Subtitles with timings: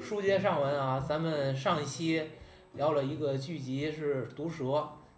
[0.00, 2.28] 书接上文啊，咱们上一期
[2.72, 4.64] 聊了一个剧集是《毒蛇》，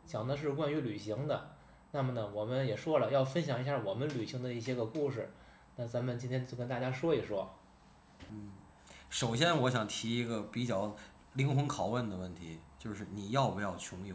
[0.04, 1.52] 讲的是关于旅行的。
[1.92, 5.32] 那么呢，我们也说了要分享一下我们旅行的一些个故事。
[5.76, 7.50] 那咱们今天就跟大家说一说。
[9.08, 10.94] 首先，我想提一个比较
[11.32, 14.14] 灵魂拷问的问题，就是你要不要穷游？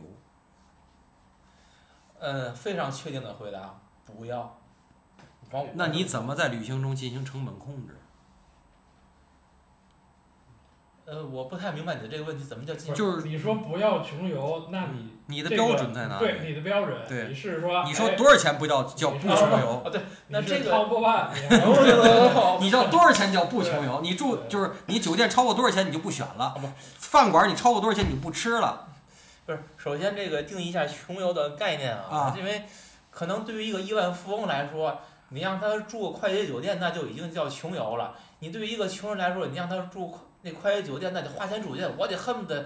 [2.19, 4.57] 呃，非常确定的回答，不要。
[5.75, 7.95] 那你怎么在旅行中进行成本控制？
[11.05, 12.93] 呃，我不太明白你的这个问题，怎么叫进？
[12.93, 16.41] 就是你说不要穷游，那你你的标准在哪对？
[16.45, 19.83] 你的标准，对你是说你说哎多少钱不叫叫不穷游？
[19.85, 20.77] 啊，对，那这个你还
[21.63, 24.01] 哦你知道多少钱叫不穷游？
[24.01, 28.87] 你住就是你酒店超过多少钱你就不选了不，饭馆你超过多少钱你就不吃了。
[29.47, 32.63] 不是，首先这个定义一下穷游的概念啊，啊因为
[33.09, 38.13] 可能对于一个亿万富翁来说，你让他住个快捷酒店，那就已经叫穷游了。
[38.39, 42.65] 你对于一个穷人来说，你让他住那快捷酒店，那就花钱住去，我得恨不得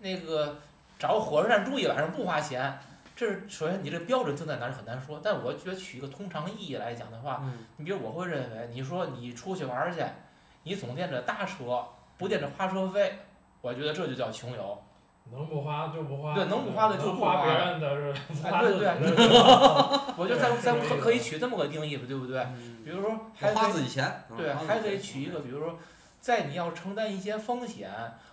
[0.00, 0.58] 那个
[0.98, 2.76] 找个火车站住一晚上不花钱。
[3.14, 10.02] 这是首先你这标准定在哪儿很难说，但我觉得取一个通常意义来讲的话，嗯，你比如我会认为，你说你出去玩儿去，
[10.64, 11.86] 你总惦着搭车，
[12.18, 13.16] 不惦着花车费，
[13.60, 14.82] 我觉得这就叫穷游。
[15.32, 19.22] 能不花就不花，对能不花的就不花别人的是花自己 对对的是
[20.16, 22.46] 我觉得咱对咱可可以取这么个定义吧，对不对？
[22.84, 24.24] 比如说还花可以自己钱。
[24.36, 25.76] 对，还可以取一个，比如说，
[26.20, 27.90] 在你要承担一些风险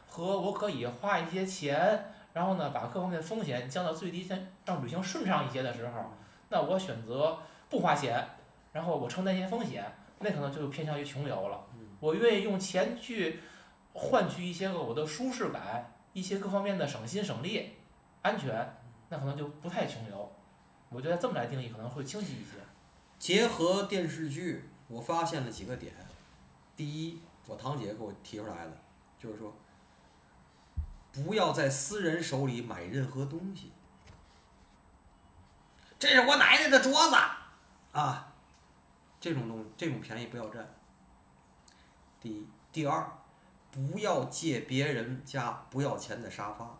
[0.08, 6.13] 和我可以花一些钱，然后呢把各方面的风险降到最低，先让旅行顺畅一些的时候，
[6.50, 7.38] 那我选择
[7.69, 8.23] 不花钱，
[8.72, 9.83] 然后我承担一些风险，
[10.19, 11.59] 那可能就偏向于穷游了。
[11.73, 13.39] 嗯我愿意用钱去
[13.94, 17.73] 换取一些个我的舒适感，一些各方面的省心省力、
[18.22, 20.31] 安全，那可能就不太穷游。
[20.89, 22.52] 我觉得这么来定义可能会清晰一些。
[23.17, 25.94] 结合电视剧，我发现了几个点。
[26.75, 28.78] 第一，我堂姐给我提出来的，
[29.18, 29.53] 就是说，
[31.12, 33.72] 不要在私人手里买任何东西。
[35.97, 37.16] 这是我奶奶的镯子
[37.97, 38.34] 啊，
[39.19, 40.68] 这种东这种便宜不要占。
[42.19, 43.09] 第一，第二，
[43.73, 46.79] 不要借别人家不要钱的沙发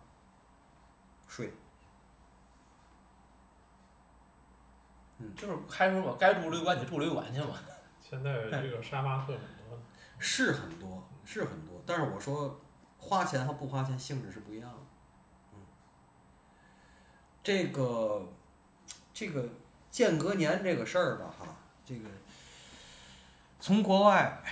[1.28, 1.52] 睡。
[5.18, 7.56] 嗯就是还是说我该住旅馆你就住旅馆去嘛。
[8.00, 9.80] 现在这个沙发客很多，
[10.20, 12.62] 是很多，是很多，但是我说
[13.00, 14.78] 花钱和不花钱性质是不一样的。
[15.54, 15.60] 嗯，
[17.42, 18.28] 这个
[19.12, 19.50] 这个
[19.90, 21.48] 间隔年这个事儿吧，哈，
[21.84, 22.08] 这个
[23.60, 24.44] 从国外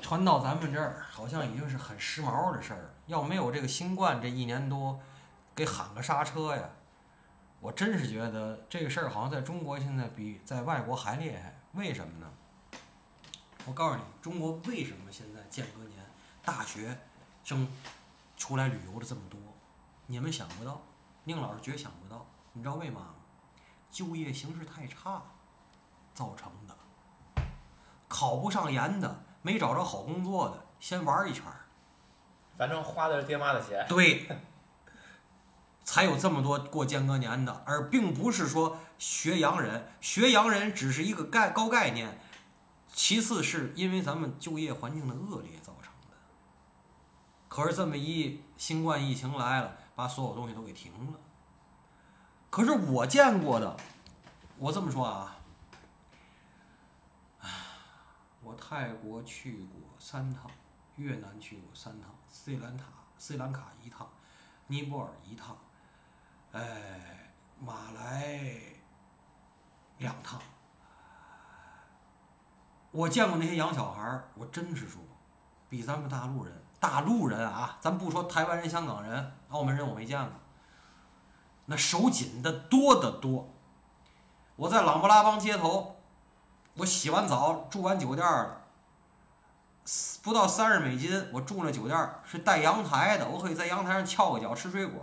[0.00, 2.94] 传到咱们这儿，好像已经是很时髦的事儿。
[3.06, 5.00] 要没有这个新冠这一年多，
[5.54, 6.68] 给喊个刹车呀！
[7.60, 11.60] 我真是觉得这个事儿好像在中国现在比在外国还厉害。
[11.72, 12.30] 为什么呢？
[13.66, 15.98] 我告诉你，中国为什么现在间隔年
[16.44, 16.98] 大学
[17.44, 17.68] 生
[18.36, 19.38] 出来旅游的这么多？
[20.06, 20.80] 你们想不到，
[21.24, 22.26] 宁老师绝想不到。
[22.52, 23.14] 你知道为嘛吗？
[23.90, 25.22] 就业形势太差
[26.14, 27.44] 造成的。
[28.08, 31.66] 考不上研的，没找着好工作的，先玩一圈儿。
[32.56, 33.86] 反正花的是爹妈的钱。
[33.88, 34.28] 对，
[35.82, 42.20] 才有这么多过间隔年的，而并不是说学洋人，学洋人只是一个概高概念，
[42.92, 46.16] 其次是因为咱们就业环境的恶劣造成的。
[47.48, 51.18] 可是这么一新冠疫情来了，把所有东西都给停了。
[52.50, 53.76] 可是我见过的，
[54.58, 55.36] 我这么说啊，
[58.50, 60.50] 我泰国去过三趟，
[60.96, 64.08] 越南去过三趟，斯里兰卡斯里兰卡一趟，
[64.66, 65.56] 尼泊尔一趟，
[66.50, 68.42] 哎，马来
[69.98, 70.40] 两趟。
[72.90, 75.00] 我见过那些洋小孩，我真是说，
[75.68, 80.32] 比咱们大陆人，大陆人啊，咱不说台湾人、香港人、澳门人，我没见过，
[81.66, 83.48] 那手紧的多得多。
[84.56, 85.99] 我在琅勃拉邦街头，
[86.76, 88.62] 我洗完澡住完酒店了，
[90.22, 95.02] 不到三十美金，我住那酒店是带阳台的，我可以在阳台上翘个脚吃水果。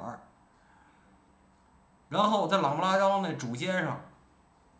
[2.09, 3.99] 然后在琅勃拉邦那主街上，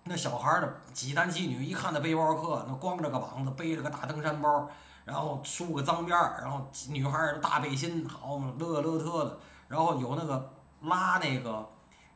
[0.06, 4.70] 那小孩儿的几男几女，一看那背包客，那光着个膀子，背着个大登山包，
[5.04, 9.38] 然后梳个脏辫儿，然后女孩儿大背心，好嘛，乐乐特的。
[9.68, 10.54] 然后有那个
[10.84, 11.70] 拉那个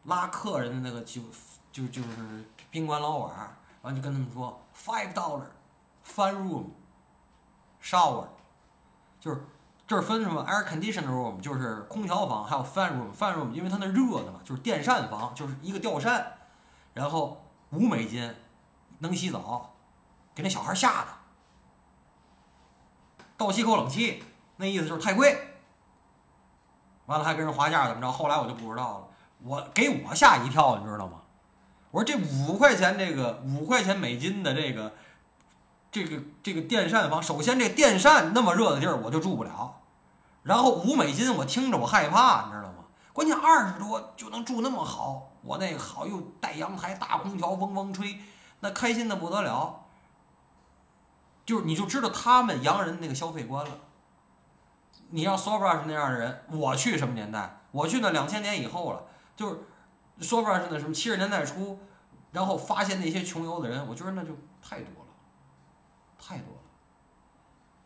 [0.06, 1.21] 拉客人的那个就
[1.73, 5.45] 就就是宾馆老板完就跟他们说 five dollar
[6.06, 6.66] fun room
[7.81, 8.25] shower，
[9.19, 9.45] 就是
[9.88, 16.33] 这儿分什么 air conditioner room，就是空调房，还有 fan room，fan room，因为它那热的嘛，就是电扇房，就是一个吊扇，
[16.94, 18.36] 然后五美金
[19.00, 19.74] 能洗澡，
[20.36, 21.07] 给那小孩吓的，
[23.36, 24.24] 倒吸口冷气，
[24.57, 25.48] 那意思就是太贵。
[27.07, 28.12] 完了还跟人划价怎么着？
[28.12, 29.07] 后来我就不知道了，
[29.44, 31.20] 我给我吓一跳，你知道吗？
[31.91, 34.93] 我说这五块钱这个五块钱美金的这个
[35.91, 39.81] 这个这个电扇房，首先这电扇那么热的地儿我就住不了，
[40.43, 42.85] 然后五美金我听着我害怕，你知道吗？
[43.13, 48.17] 关键二十多就能住那么好，我那个好又带阳台，大空调嗡嗡吹，
[48.61, 49.81] 那开心的不得了。
[51.45, 53.71] 就是你就知道他们洋人那个消费观了。
[55.09, 57.57] 你要 s o b r a 是那样的人，我去什么年代？
[57.71, 59.03] 我去那两千年以后了，
[59.35, 59.59] 就是
[60.19, 61.79] 说不上是那什么七十年代初，
[62.31, 65.11] 然后发现那些穷游的人，我觉得那就太多了，
[66.19, 66.61] 太多了。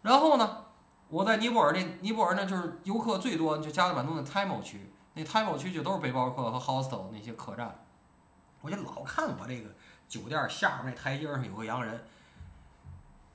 [0.02, 0.66] 然后呢，
[1.08, 7.74] 我在尼泊尔那尼泊尔那就是游客最多，就加德满都那 Taimo 区，那 Tamil 区就都是背包客和 hostel 那些客栈，
[8.62, 9.70] 我就老看我这个
[10.08, 12.04] 酒店下面那台阶上有个洋人。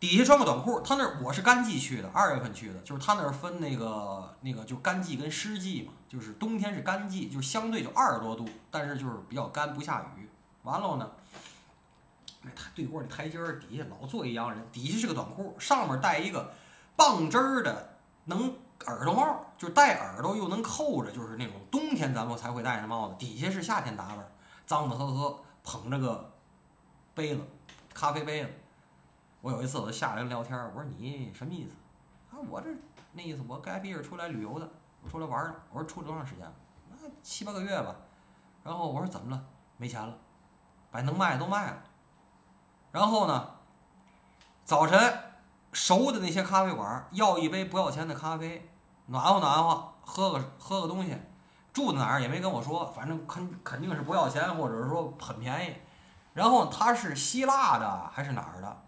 [0.01, 10.27] 底下穿个短裤，他那儿我是干季去的，二月份去的，就是他那儿分那个那个就干季跟湿季嘛，就是冬天是干季，就相对就二十多度，但是就是比较干，不下雨。
[10.63, 11.11] 完了呢，
[12.41, 16.51] 那台对过那台阶儿底下老坐一洋人，底下是个短裤，上面戴一个
[16.97, 18.55] 棒针儿的能
[18.87, 24.27] 耳朵帽，就是戴耳朵又能扣着，就是那种冬天咱们才会戴的帽子，底下是夏天打扮，
[24.67, 26.33] 脏的呵呵，捧着个
[27.15, 27.43] 杯子，
[27.93, 28.51] 咖啡杯子。
[29.41, 31.75] 我有一次我就下来聊天，我说你什么意思？
[32.31, 32.69] 啊，我这
[33.13, 34.69] 那意思，我该毕业出来旅游的，
[35.03, 35.55] 我出来玩儿的。
[35.71, 36.47] 我说出多长时间？
[36.91, 37.97] 那七八个月吧。
[38.63, 39.43] 然后我说怎么了？
[39.79, 40.15] 没钱了，
[40.91, 41.83] 把能卖的都卖了。
[42.93, 43.51] 然后呢，
[44.65, 44.99] 早晨
[45.73, 48.71] 熟的那些咖啡馆要一杯不要钱的咖啡，
[49.07, 51.17] 暖和暖和，喝个喝个东西。
[51.73, 55.75] 住哪儿也没跟我说，反正肯肯定是不要钱，或者是说很便宜。
[56.35, 58.83] 然后他是希腊的还是哪儿的？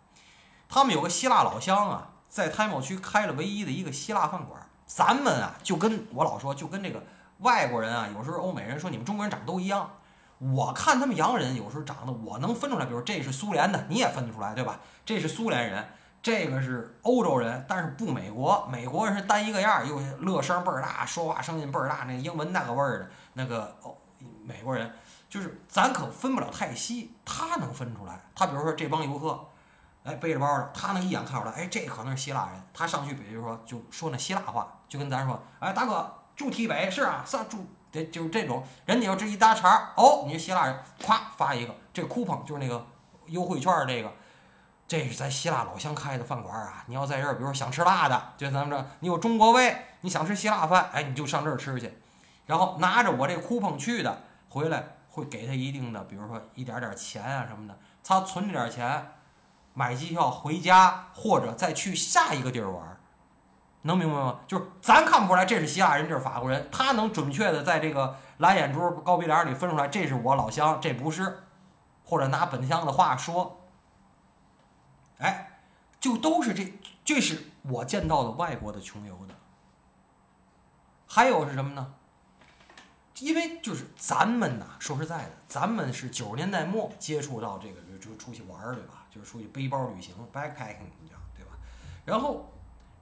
[0.73, 4.59] 他们有个希腊老乡啊，在太茂区开了唯一的一个希腊饭馆。
[4.87, 7.05] 咱们啊，就跟我老说，就跟这个
[7.41, 9.91] 外国人啊，有时候欧美人说你们中国人长得都一样。
[10.39, 14.81] 我看他们洋人有时候长得，我能分出来，比如这是苏联的，你也分得出来，对吧？
[15.05, 15.87] 这是苏联人，
[16.23, 18.67] 这个是欧洲人，但是不美国。
[18.73, 23.95] 美国人是单一个样儿，又乐声倍儿大，说话声音倍儿大，那英文那个味儿的，那个哦，
[24.43, 24.91] 美国人
[25.29, 28.19] 就是咱可分不了太细，他能分出来。
[28.35, 29.39] 他比如说这帮游客。
[30.05, 32.61] 哎，背着包的，他能一眼看出来，哎，这可能是希腊人。
[32.75, 38.65] 他上去，比如说，就说那希腊话，就跟咱说，哎，大哥住梯北是啊，上住，得就是这种。
[38.85, 42.85] 人家要这一搭茬，哦，你是希腊人，咵发一个，这 coupon 就是那个
[43.27, 44.13] 优惠券，这个，
[44.89, 46.83] 这是咱希腊老乡开的饭馆啊。
[46.89, 51.97] 你要在这儿，比如说想吃辣的，就咱们这，你有中国胃，你想吃希腊饭，哎，你就上这儿吃去。
[52.47, 59.13] 然后拿着我这 coupon 去的，回来会给他一定的，比如说一点点钱啊什么的，他存着点钱。
[59.75, 63.01] 买机票回家，或者再去下一个地儿玩，
[63.83, 64.41] 能明白吗？
[64.47, 71.45] 就是咱看不出来这是希腊人，这是法国人，他能准确的在这个蓝眼珠、高鼻梁里分出来，这是我老乡，这不是，
[72.05, 73.61] 或者拿本乡的话说，
[75.19, 75.59] 哎，
[75.99, 76.73] 就都是这，
[77.05, 79.35] 这是我见到的外国的穷游的。
[81.07, 81.95] 还有是什么呢？
[83.19, 89.02] 因为就是咱们呐，说实在的，咱们是九十年代末接触到这个，就出去玩儿，对吧？
[89.13, 91.51] 就是出去背包旅行，backpacking，你知道对吧？
[92.07, 92.51] 然后，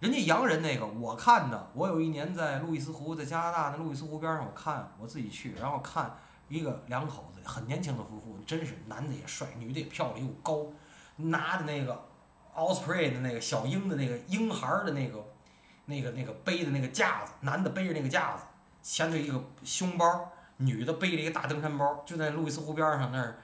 [0.00, 6.16] 人家洋人那个，我看的，我有一年在路易斯湖，在加拿大那路易斯湖边上，我看我自己去，然后看
[6.48, 10.66] 一个两口子，很年轻的夫妇，真是男的也帅，女的也漂亮又高，
[11.16, 12.02] 拿着那个
[12.56, 15.24] Osprey 的那个小鹰的那个婴孩的那个
[15.84, 18.42] 那个那个背的那个架子，男的背着那个架子，
[18.82, 23.38] 前头一个胸包，女的背着一个大登山包，就在路易斯湖边上那儿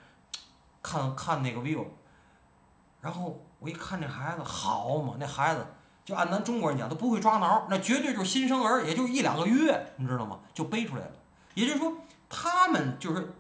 [0.83, 1.85] 看看那个 view。
[3.07, 5.65] 然后我一看这孩子好嘛，那孩子
[6.05, 10.41] 就按咱中国人讲，都不会抓挠，那绝对就是新生儿，也就一两个月，你知道吗？
[10.53, 11.13] 就背出来了。
[11.55, 11.93] 也就是说，
[12.29, 13.33] 他们就是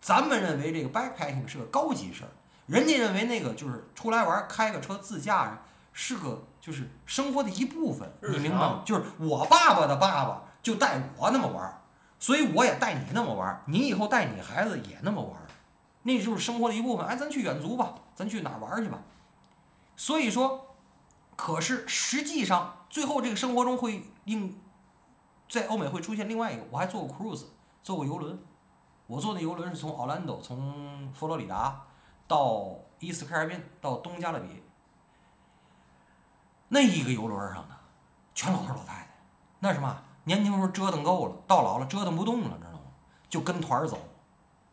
[0.00, 2.32] 咱们认为这个 backpacking 是个高级事儿，
[2.64, 5.58] 人家认为那个就是出来玩，开个车自驾
[5.92, 8.80] 是个就是生活的一部分，你明白吗？
[8.86, 11.82] 就是我爸爸的爸爸就带我那么玩，
[12.18, 15.38] 所以我也带你那么玩，你以后带你孩子也那么玩。
[16.02, 17.06] 那就是生活的一部分。
[17.06, 18.98] 哎，咱去远足吧，咱去哪玩去吧？
[19.96, 20.76] 所以说，
[21.36, 24.58] 可是实际上，最后这个生活中会应
[25.48, 26.64] 在欧美会出现另外一个。
[26.70, 27.44] 我还坐过 cruise，
[27.82, 28.38] 坐过游轮。
[29.06, 31.84] 我坐的游轮是从奥兰多，从佛罗里达
[32.26, 34.62] 到伊斯卡尔宾，到东加勒比。
[36.68, 37.74] 那一个游轮上的
[38.34, 39.08] 全老头老太太，
[39.60, 40.02] 那什么？
[40.24, 42.80] 年轻时候折腾够了，到老了折腾不动了，知道吗？
[43.30, 43.98] 就跟团走，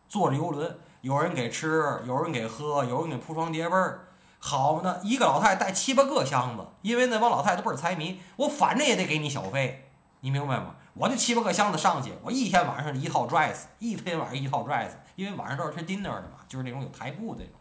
[0.09, 0.77] 坐着游轮。
[1.05, 4.07] 有人给吃，有人给喝，有人给铺床叠被儿。
[4.39, 10.73] 好呢，一个老太太带七八个箱子，因为那帮老太太倍儿财迷，我反正也得给你小费，你明白吗？
[10.95, 17.59] 我这七八个箱子上去，我一天晚上一套 dress，一天晚上一套 dress，因为晚上都是吃 dinner 的嘛，就是那种有台布的那种，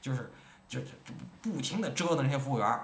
[0.00, 0.32] 就是
[0.68, 2.80] 就就就不停的折腾那些服务员，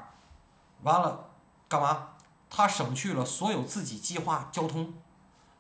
[0.82, 1.26] 完了
[1.68, 2.08] 干嘛？
[2.50, 4.92] 他省去了所有自己计划交通、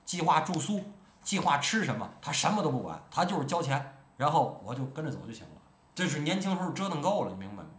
[0.04, 0.86] 计划住宿、
[1.22, 5.62] 计划吃什么，他什么都不管，他就是交钱，然后我就跟着走就行了。
[5.94, 7.70] 这是年轻时候折腾够了，你明白吗？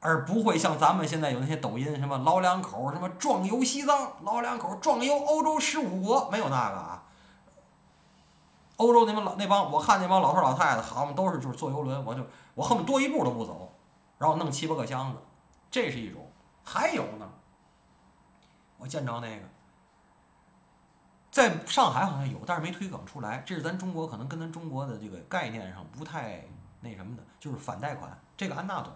[0.00, 7.02] 而不会像咱们现在有那些抖音什么老两口什么壮游西藏，老两口壮游欧洲十五国，没有那个啊。
[8.76, 12.22] 欧洲那帮老那帮，我看那帮老头老太太，好嘛都是就是坐游轮，我就
[12.54, 13.72] 我恨不得多一步都不走，
[14.18, 15.18] 然后弄七八个箱子，
[15.70, 16.30] 这是一种。
[16.62, 17.26] 还有呢，
[18.76, 19.48] 我见着那个，
[21.32, 23.42] 在上海好像有，但是没推广出来。
[23.46, 26.44] 这是咱中国可能跟咱中国的这个概念上不太
[26.80, 28.16] 那什么的，就是反贷款。
[28.36, 28.92] 这个安娜懂，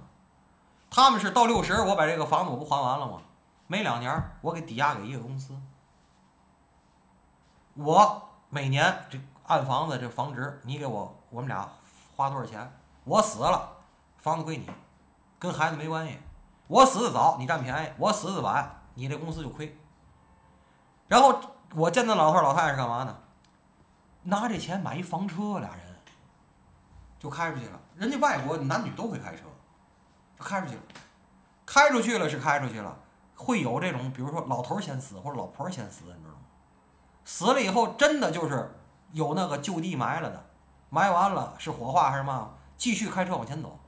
[0.91, 3.23] 他们是到六十，我把这个房子我不还完了吗？
[3.67, 5.57] 没两年，我给抵押给一个公司，
[7.75, 11.67] 我每年这按房子这房值，你给我我们俩
[12.15, 12.71] 花多少钱？
[13.05, 13.79] 我死了，
[14.19, 14.69] 房子归你，
[15.39, 16.19] 跟孩子没关系。
[16.67, 19.75] 我死的早，你占便宜；我死的晚，你这公司就亏。
[21.09, 21.41] 然后
[21.77, 23.15] 我见那老头老太太是干嘛呢？
[24.23, 25.95] 拿这钱买一房车，俩人
[27.19, 27.79] 就开出去了。
[27.95, 29.43] 人家外国男女都会开车，
[30.39, 30.83] 就开出去了。
[31.67, 32.97] 开出去了是开出去了，
[33.35, 36.41] 会有这种，比如说老头先死或者老婆先死，你知道吗？
[37.27, 38.75] 死了以后真的就是
[39.13, 40.47] 有那个就地埋了的，
[40.89, 43.79] 埋完了是火化还是嘛，继续开车往前走。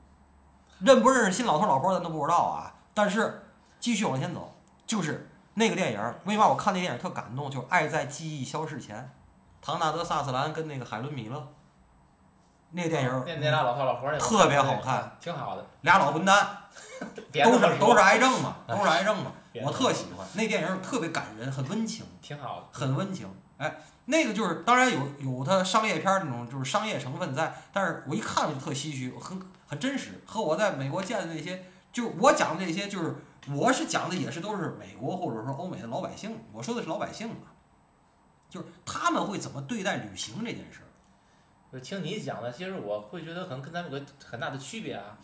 [0.79, 4.53] 认不认识新老头老婆儿咱都不知道啊，但是继续往前走，
[4.85, 5.28] 就是
[5.59, 6.17] 那个电影儿。
[6.23, 7.51] 为嘛我看那电影特感动？
[7.51, 8.97] 就是《爱在记忆消逝前》，
[9.61, 11.47] 唐纳德·萨斯兰跟那个海伦·米勒，
[12.71, 16.47] 那个电影儿那那俩老头老婆那特别好看，挺好的，俩老混蛋，
[17.43, 19.33] 都是都是癌症嘛，都是癌症嘛。
[19.61, 22.65] 我特喜欢那电影儿，特别感人，很温情，挺好的。
[22.71, 23.27] 很温情。
[23.57, 33.15] 哎，那个就是当然有有它商业片儿那种就是商业成分在，但是我一看就特唏嘘，很很真实，和我在美国见的那些，就是我讲的那些，就是
[33.55, 37.53] 我是讲的也是都是美国或者说欧美的老百姓，我说的是老百姓啊，
[38.49, 40.87] 就是他们会怎么对待旅行这件事儿。
[41.71, 45.17] 就听你讲的，其实我会觉得可能跟咱们有个很大的区别啊。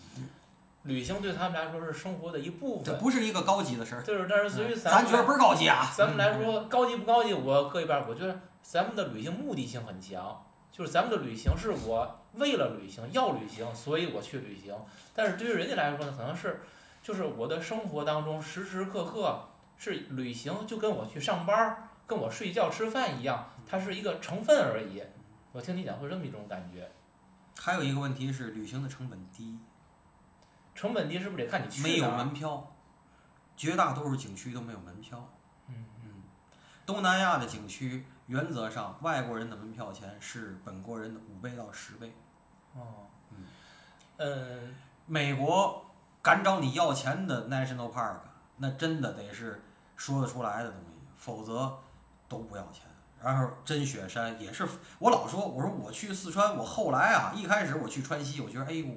[0.84, 5.92] 旅行对他们来说是生活的一部分，这不是一个高级的事儿，就是但是对于咱咱觉得不是高级啊。
[5.98, 14.76] 咱们来说高级不高级，我搁一边儿，我觉得咱们的旅行目的性很强，就是咱们的旅行是我为了旅行要旅行，所以我去旅行。
[15.16, 16.62] 但是对于人家来说呢，可能是
[17.06, 19.48] 就是我的生活当中时时刻刻
[19.78, 25.04] 是旅行，就跟我去上班儿、跟我睡觉吃饭一样，它是一个成分而已。
[25.52, 26.92] 我听你讲会这么一种感觉，
[27.60, 29.60] 还有一个问题是，旅行的成本低，
[30.74, 32.76] 成本低是不是得看你去没有门票，
[33.56, 35.30] 绝大多数景区都没有门票。
[35.68, 36.24] 嗯嗯，
[36.88, 42.12] 东南亚的景区原则上外国人的门票钱是本国人的五倍到十倍。
[42.74, 43.46] 哦，嗯
[44.18, 44.74] 呃，
[45.06, 45.85] 美国
[46.26, 48.16] 敢找你要钱的 national park，
[48.58, 49.64] 那真的得是
[49.96, 51.72] 说得出来的东西，否则
[52.28, 52.82] 都不要钱。
[53.22, 54.68] 然后真雪山也是，
[54.98, 58.88] 我老说，我说我去四川，我后来啊，一开始我去川西，我觉得哎呦，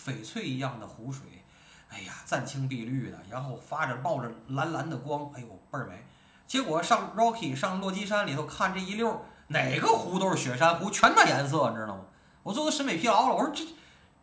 [0.00, 1.44] 翡翠一样的湖水，
[1.88, 6.06] 哎呀，湛青碧绿的，然后发着冒着蓝蓝的光，哎呦倍儿美。
[6.46, 12.04] 结果上 Rocky 上落基山里头看这一溜儿，哪个湖都是雪山湖，全那颜色，你知道吗？
[12.44, 13.64] 我最后审美疲劳了，我说这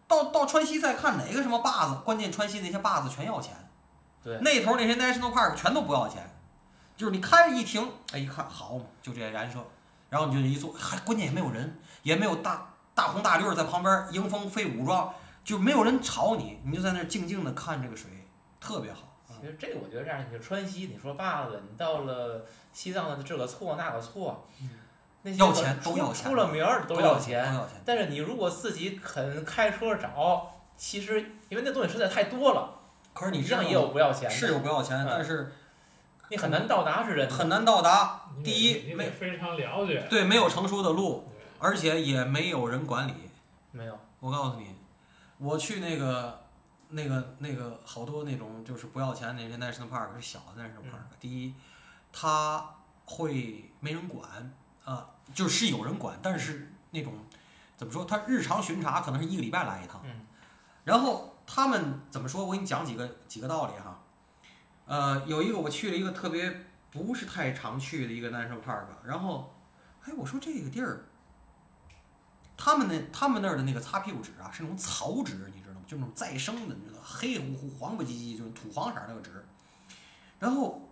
[0.08, 3.54] 到到川西再看哪个什么坝子，关键川西那些坝子全要钱，
[4.24, 4.38] 对。
[4.40, 6.22] 那头那些 national park 全都不要钱，
[6.96, 9.66] 就是你开着一停，哎一看好嘛，就这些燃烧，
[10.10, 18.10] 然后你就一坐，还关键也没有人，也没有大大红大绿儿在旁边迎风飞舞状，就没有人吵你，你就在那儿静静的看这个水，
[18.60, 19.00] 特别好。
[19.28, 24.48] 其实这个我觉得这样，你就川西，你说坝子，你到了西藏的这个错那个错，
[25.24, 27.44] 那些要钱都要钱出了名儿都要要钱。
[27.52, 27.82] 都要钱。
[27.84, 32.80] 但是你如果自己肯开车找，其实因为那东西实在太多了，
[33.14, 35.52] 可是你知道一样也有不要钱的，是有不要钱，嗯但是
[36.30, 37.34] 你很难到达是真的。
[37.34, 38.22] 很难到达。
[38.44, 40.06] 第一你没得非常了解。
[40.10, 43.14] 对，没有成熟的路，而且也没有人管理。
[43.72, 44.76] 没有，我告诉你，
[45.38, 46.42] 我去那个、
[46.90, 51.54] 那个、那个好多那种就是不要钱那些 national park 是小的 national park、第一，
[52.12, 52.66] 他
[53.06, 54.52] 会没人管
[54.86, 57.14] 啊、就是有人管，但是那种
[57.78, 58.06] 怎么说？
[58.06, 60.02] 他日常巡查可能是一个礼拜来一趟。
[60.04, 60.26] 嗯。
[60.84, 62.46] 然后他们怎么说？
[62.46, 64.00] 我给你讲几个几个道理哈。
[64.86, 69.56] 呃，有一个我去了一个特别不是太常去的一个 national park，然后，
[70.04, 71.06] 哎，我说这个地儿。
[72.56, 75.82] 他们那他们那儿的那个擦屁股纸啊，是那种草纸，你知道吗？
[75.88, 79.44] 就那种再生的，你知道黑乎乎、黄不唧唧，就是土黄色儿那个纸。
[80.40, 80.88] 然后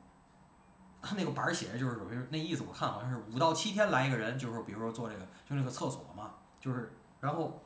[1.01, 7.61] 他那个板儿写的就是说，比如那意思，我看好像是五到七天来一个人，就是比如说做这个，就那个厕所嘛，就是然后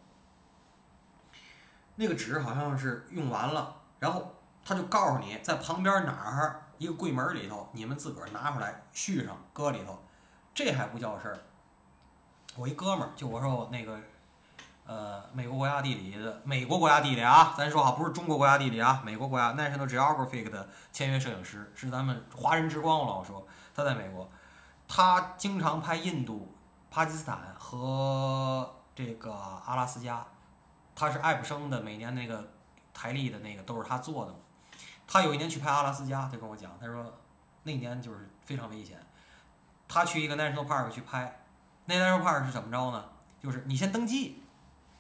[1.96, 10.00] 那个纸好像是用完了，然后他就告诉你在旁边哪儿一个柜门里头，你们自个儿拿出来续上搁里头，
[10.54, 11.38] 这还不叫事儿。
[12.56, 14.00] 我一哥们儿，就我说我那个，
[14.86, 23.00] 呃，美国国家地理的美国国家地理啊，咱说好不是中国国家地理啊，美国国家 National Geographic 的签约摄影师，是咱们华人之光。
[23.00, 24.30] 我老说他在美国，
[24.88, 26.56] 他经常拍印度、
[26.92, 29.34] 巴基斯坦和这个
[29.66, 30.24] 阿拉斯加，
[30.96, 32.48] 他是爱普生的，每年那个
[32.94, 34.38] 台历的那个都是他做的嘛。
[35.08, 37.12] 他有一年去拍阿拉斯加，他跟我讲，他说
[37.64, 39.04] 那年就是非常危险，
[39.88, 41.42] 他去一个 National Park 去拍。
[41.86, 43.06] 那 national park 是怎么着呢？
[43.42, 44.44] 就是你先登记，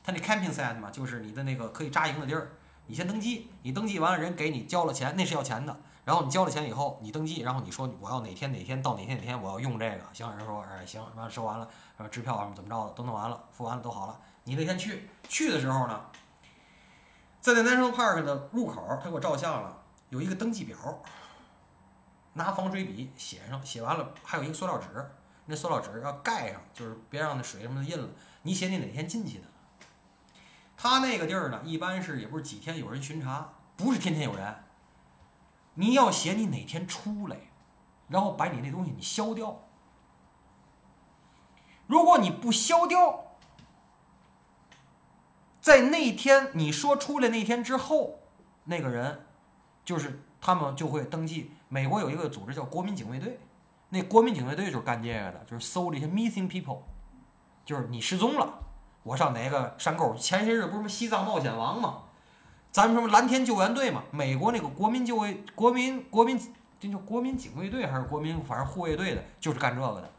[0.05, 2.51] 他那 camping site 嘛，就是你的那个可以扎营的地儿，
[2.85, 5.75] 你先登记，你登记完了，人给你交了钱，那是要钱的。
[6.03, 14.19] 然后你交了钱以后，你登记，然后你说我要哪天哪天到哪天哪天我要用这个，行，人说哎行，完了收完了，然后支票什么怎么着的都弄完了，付完了都好了。
[14.43, 15.99] 你那天去去的时候呢，
[17.41, 20.77] 在那 national park 的入口，他给我照相了，有一个登记表，
[22.33, 24.87] 拿防水笔写上，写完了还有一个塑料纸。
[25.47, 28.07] 那塑料纸要盖上，就是别让那水什么的印了。
[28.41, 29.43] 你写你哪天进去的？
[30.85, 34.55] 他那个地儿呢，一般是也不是几天有人巡查，不是天天有人。
[35.73, 37.35] 你要写你哪天出来，
[38.07, 39.63] 然后把你那东西你消掉。
[41.87, 43.35] 如果你不消掉，
[45.59, 48.19] 在那天你说出来那天之后，
[48.65, 49.25] 那个人
[49.83, 51.49] 就是他们就会登记。
[51.67, 53.39] 美国有一个组织叫国民警卫队。
[53.89, 56.81] 那国民警卫队就是干这个的，就是搜这些 missing people，
[57.65, 58.64] 就是你失踪了，
[59.05, 60.13] 我上哪个山沟？
[60.15, 61.99] 前些日不是什么西藏冒险王吗？
[62.71, 64.03] 咱们什么蓝天救援队嘛？
[64.09, 66.37] 美国那个国民救卫、国民国民
[66.79, 70.09] 这叫国民警卫队还是国民反正护卫队的，就是干这个的。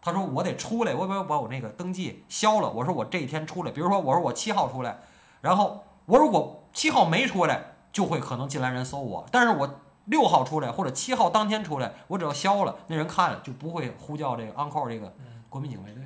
[0.00, 2.70] 他说我得出来，我把把我那个登记消了。
[2.70, 4.98] 我说我这一天出来，比如说我说我七号出来，
[5.40, 9.80] 然后我如果七号没出来，就会可能进来人搜我，但是我。
[10.06, 15.10] 六号出来或者七号当天出来，我只要消了，那人看了就不会呼叫这个 uncle 这个
[15.48, 16.02] 国民警卫队。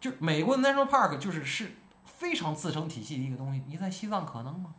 [0.00, 1.72] 就美国的 national park 就是是
[2.04, 3.62] 非常自成体系的一个东西。
[3.66, 4.74] 你在西藏可能吗？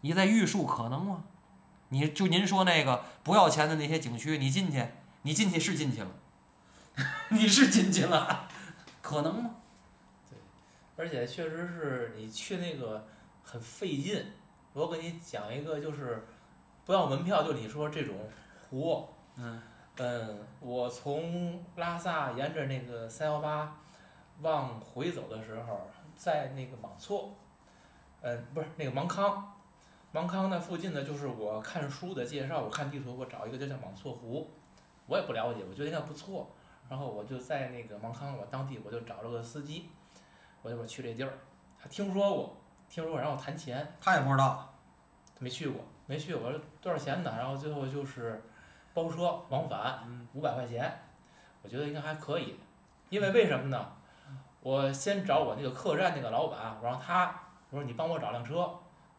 [0.00, 1.24] 你在玉树可能吗？
[1.88, 4.86] 你就您说那个不要钱的那些景区，你进去，
[5.22, 6.10] 你进去是进去了，
[7.30, 8.48] 你是进去了，
[9.02, 9.50] 可能吗？
[10.28, 10.38] 对，
[10.96, 13.06] 而且确实是你去那个
[13.42, 14.24] 很费劲。
[14.72, 16.26] 我给你讲一个就是。
[16.86, 18.16] 不要门票，就你说这种
[18.68, 19.06] 湖，
[19.36, 19.62] 嗯，
[19.98, 23.76] 嗯，我从拉萨沿着那个三幺八
[24.42, 27.34] 往回走的时候，在那个莽错，
[28.22, 29.52] 嗯，不是那个芒康，
[30.12, 34.50] 芒康那附近呢，就是我看书的介绍，我看地图，我找一个就叫莽错湖，
[35.06, 36.50] 我也不了解，我觉得应该不错，
[36.88, 39.90] 然后我就在那个芒康，我当地我就找了个司机，
[40.62, 41.32] 我就说去这地儿，
[41.78, 42.56] 他听说过，
[42.88, 44.74] 听说过，然后谈钱，他也不知道，
[45.38, 45.82] 没去过。
[46.06, 47.32] 没去，我说多少钱呢？
[47.38, 48.42] 然后最后就是
[48.92, 50.92] 包车往返五百块钱，
[51.62, 52.58] 我觉得应该还可以，
[53.10, 53.92] 因为为什么呢？
[54.62, 57.34] 我先找我那个客栈那个老板，我让他
[57.70, 58.70] 我说你帮我找辆车，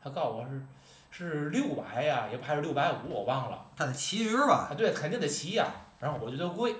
[0.01, 0.61] 他告诉我是
[1.09, 3.65] 是六百呀，也不还是六百五，我忘了。
[3.75, 4.69] 他得骑驴吧？
[4.69, 5.67] 啊，对，肯定得骑呀。
[5.99, 6.75] 然后我觉得贵，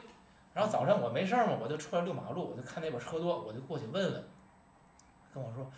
[0.53, 4.23] 然后早晨我没事儿嘛，我就出来遛马路，我就看那边车多，我就过去问问，
[5.33, 5.69] 跟我说，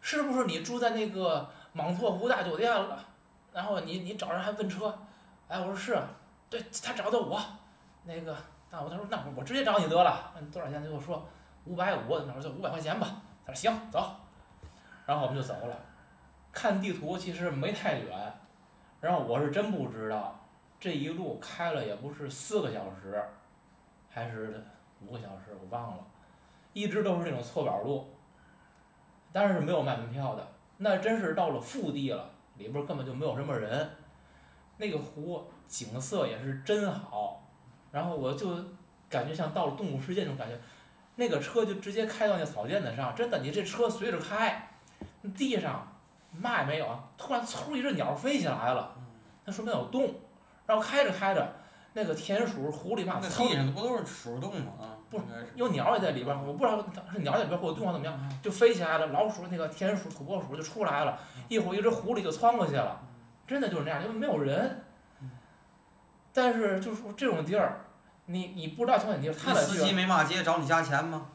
[0.00, 3.04] 是不是你住在那个莽错湖大酒店了？
[3.52, 4.98] 然后你你找人还问车，
[5.48, 6.02] 哎，我说是，
[6.48, 7.40] 对他找的我，
[8.04, 8.36] 那个，
[8.70, 10.82] 那我他说那我我直接找你得了，嗯，多少钱？
[10.82, 11.26] 就跟我说
[11.64, 13.22] 五百五，那我说五百块钱吧。
[13.44, 14.14] 他说行，走。
[15.06, 15.76] 然后我们就走了，
[16.52, 18.32] 看地图其实没太远，
[19.00, 20.38] 然后我是真不知道，
[20.78, 23.22] 这一路开了也不是四个小时，
[24.08, 24.64] 还是
[25.00, 26.04] 五个小时，我忘了，
[26.72, 28.08] 一直都是那种错宝路，
[29.32, 30.46] 但是没有卖门票的，
[30.76, 32.30] 那真是到了腹地了。
[32.58, 33.90] 里边根本就没有什么人，
[34.76, 37.42] 那个湖景色也是真好，
[37.90, 38.54] 然后我就
[39.08, 40.56] 感觉像到了动物世界那种感觉，
[41.22, 44.68] 那个车就直接开到那草甸子上，真的，你这车随着开，
[45.36, 45.86] 地上
[46.32, 48.92] 嘛也没有，突然嗖一只鸟飞起来了，
[49.44, 50.12] 那说明有洞，
[50.66, 51.48] 然后开着开着，
[51.92, 54.72] 那个田鼠、狐狸嘛，那地上不都是鼠洞吗？
[54.80, 55.20] 啊，不，
[55.54, 61.16] 有鸟也在里边，我不知道是鸟在里边或者洞或怎么样，就飞起来了，老鼠、那个田鼠、土拨鼠就出来了。
[61.46, 63.00] 一会儿一只狐狸就窜过去了，
[63.46, 64.84] 真的就是那样，因为没有人。
[66.32, 67.81] 但是就是这种地儿，
[68.32, 71.26] 你你不知道从哪地方，他的司机没骂街找你加钱吗？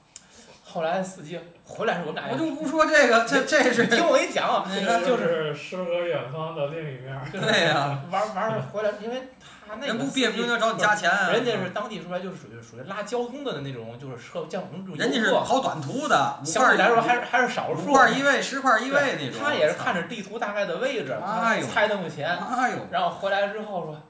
[0.70, 9.30] 后来司机回来时候，我们俩我就不说这个，这这是听我给你讲啊， 那个就是诗和远方的另一面对呀 玩玩儿回来，因为
[9.66, 17.90] 他那个人不别扭要找你加钱，啊人家是当地出来就是属于属于拉交通的那种，就是车像我们这种人家是跑短途的，相对来说还是还是少数。
[17.90, 19.40] 五块儿一位，十块儿一位那种。
[19.42, 24.02] 他也是看着地图大概的位置，他哎猜那么钱，哎呦，然后回来之后说，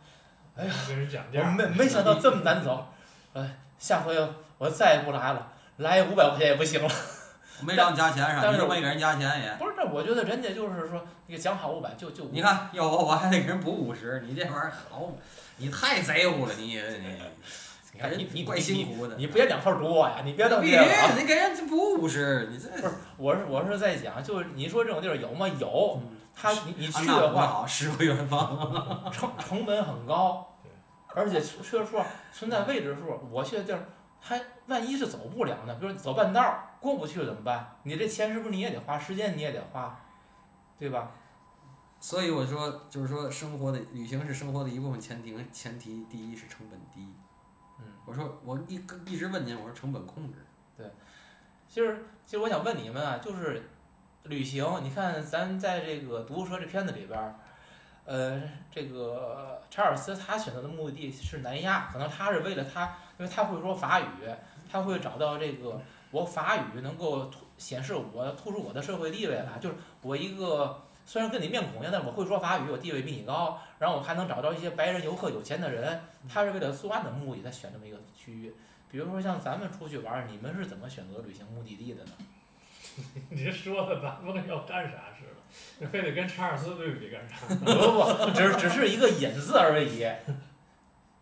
[0.58, 1.52] 哎呀，跟人讲我。
[1.52, 2.88] 没没想到这么难走，
[3.34, 4.15] 哎，下回
[4.58, 6.89] 我再也不来了，来五百块钱也不行了。
[7.62, 8.41] 没让你加钱是吧？
[8.43, 9.52] 但是你没给人加钱也。
[9.58, 15.12] 不是，这我觉得人家就是说，你讲好五百就就你看，要我我还得给人补五十，你这玩意儿好，
[15.58, 17.15] 你太贼乎了，你你
[17.93, 19.15] 你看你你怪你辛苦的。
[19.15, 21.13] 你别两头堵我呀，你别这么必这样啊。
[21.15, 25.48] 须，你给人家补五十，你这不是，我是我是在讲，就是你说这种地儿有吗？
[25.48, 29.12] 有，嗯他你你去的话，不好，诗和远方。
[29.12, 30.71] 成成本很高对，
[31.15, 33.19] 而且确确实说存在未知数。
[33.32, 33.84] 我去的地儿，
[34.21, 35.73] 还万一是走不了呢？
[35.80, 37.76] 比如走半道儿过不去怎么办？
[37.84, 40.00] 你这钱是不是你也得花，时间你也得花，
[40.78, 41.12] 对吧？
[42.00, 47.12] 所以我说，就是说，生活的旅行是生活的一部分，前提前提第一是成本低。
[47.80, 48.76] 嗯，我说我一
[49.08, 50.45] 一直问您，我说成本控制。
[50.78, 50.86] 对
[51.67, 53.67] 其实其实我想问你们啊，就是
[54.28, 57.36] 旅行，你看咱在这个《毒蛇》这片子里边儿。
[58.06, 62.86] 呃，这个查尔斯他选择的目的地是南亚，可能他是为了他，
[63.20, 64.06] 因为他会说法语，
[64.72, 78.56] 他会找到这个我法语能够突显示我突出我的社会地位来，就是我一个虽然跟你面孔一样，但我会说法语，我地位比你高，然后我还能找到一些白人游客、有钱的人，他是为了作案的目的才选这么一个区域。
[78.90, 82.12] 比如说像咱们出去玩儿，你们是怎么选择旅行目的地的呢？
[83.29, 85.41] 你这说的咱们要干啥似的，
[85.79, 87.45] 你非得跟查尔斯对比干啥？
[87.53, 90.05] 不不不，只只是一个引子而已。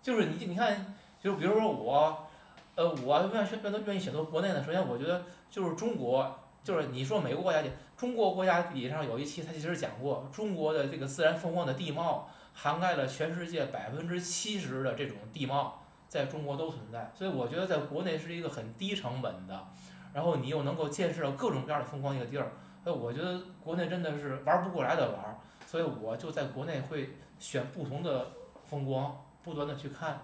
[0.01, 2.27] 就是你你看，就比如说我，
[2.75, 4.63] 呃，我愿选愿愿意选择国内的。
[4.63, 7.61] 首先，我觉得就是中国，就是你说每个国家，
[7.97, 17.11] 中国国家地理上有一期，它其实讲过中国的这个自然风光的地貌，涵盖了全世界百分之七十的这种地貌，在中国都存在。
[17.17, 19.67] 所以我觉得在国内是一个很低成本的，
[20.15, 22.49] 然后你又能够见识到各种各样的风光一个地儿。
[22.81, 25.35] 所以我觉得国内真的是玩不过来的玩儿。
[25.67, 28.31] 所以我就在国内会选不同的
[28.65, 30.21] 风光，不断的去看。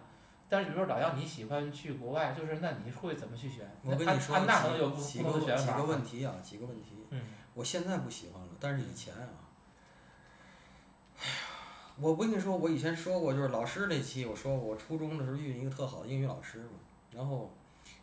[0.47, 3.69] 但是比如说老杨，你喜欢去国外，就是那你会怎么去选？
[3.84, 5.73] 我跟你说可能有不几几个不同的选法。
[5.73, 6.89] 几个问题啊，几个问题。
[7.10, 7.21] 嗯，
[7.54, 9.19] 我现在不喜欢了，但是以前啊，
[11.19, 11.32] 哎呀，
[11.99, 16.71] 我不跟你说，我以前说过，就是老师那期我说，我初中的时候遇见一个特好的英语老师嘛，
[17.12, 17.51] 然后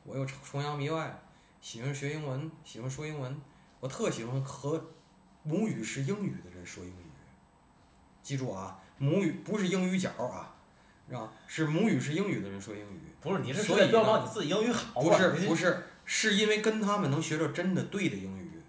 [0.04, 1.18] 我又崇洋媚外，
[1.60, 3.40] 喜欢学英文，喜欢说英文，
[3.80, 4.82] 我特喜欢和
[5.42, 7.04] 母语是英语的人说英语。
[8.22, 10.54] 记住啊，母语不是英语角啊，
[11.08, 11.32] 是吧？
[11.46, 13.00] 是母语是英语的人说英语。
[13.20, 18.62] 不是，你是所以标榜你自己英语好不是不是，是因为跟他们能学着真的对的英语，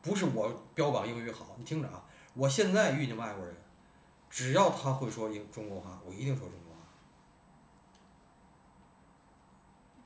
[0.00, 1.54] 不是我标榜英语好。
[1.58, 3.54] 你听着啊，我现在遇见外国人，
[4.28, 6.80] 只要他会说英中国话，我一定说中国话。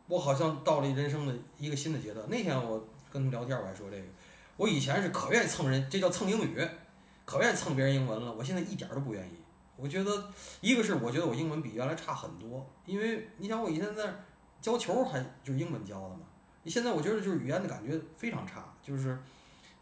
[0.09, 2.25] 我好像到了人生的一个新的阶段。
[2.29, 2.79] 那天我
[3.11, 4.05] 跟他们聊天，我还说这个，
[4.57, 6.69] 我以前是可愿意蹭人，这叫蹭英语，
[7.25, 8.33] 可愿意蹭别人英文了。
[8.33, 9.33] 我现在一点都不愿意。
[9.77, 14.15] 我觉得一个是我觉得我英文比原来差很多，因为你想我以前在那
[14.61, 16.21] 教球还就是英文教的嘛，
[16.63, 19.19] 你现在我觉得就是语言的感觉非常差，就是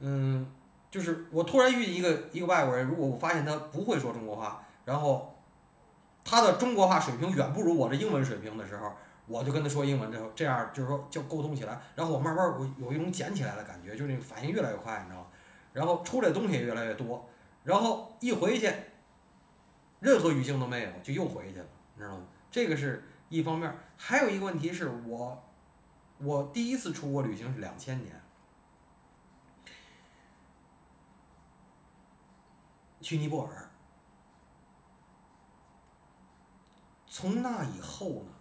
[0.01, 0.51] 嗯，
[0.91, 5.39] 就是我突然遇见一个一个外国人，如果我发现他不会说中国话，然后
[6.25, 8.93] 他的中国话水平远不如我的英文水平的时候，
[9.27, 15.27] 我就跟他说英文之后，这样就是说就沟通起来，然后我慢慢我有一种捡起来的感觉，就是那个反应越来越快，你知道吗？
[15.73, 17.29] 然后出来东西也越来越多，
[17.63, 18.73] 然后一回去。
[20.01, 22.27] 任何语境都没有，就又回去了，你知道吗？
[22.51, 25.43] 这个是一方面，还有一个问题是我，
[26.19, 28.21] 我第一次出国旅行是两千年，
[33.01, 33.71] 去尼泊尔。
[37.07, 38.33] 从那以后呢，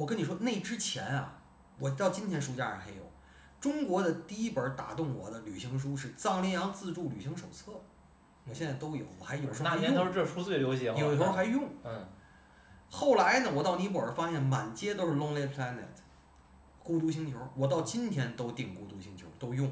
[0.00, 1.30] 我跟你说，那之前啊，
[1.78, 3.02] 我到今天书架上还有
[3.60, 7.72] 中国的第一本打动我的旅行书是藏羚羊自助旅行手册。
[8.46, 10.98] 我现在都有，我还有时候那年头这书最流行了。
[10.98, 11.68] 有时候还用。
[11.84, 12.08] 嗯，
[12.88, 15.84] 后来呢，我到尼泊尔发现满街都是 Lonely Planet，
[16.82, 17.36] 孤独星球。
[17.54, 19.70] 我到今天都订孤独星球，都用。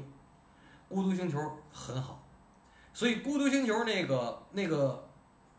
[0.87, 1.39] 孤独星球
[1.73, 2.23] 很好，
[2.93, 5.09] 所以孤独星球那个那个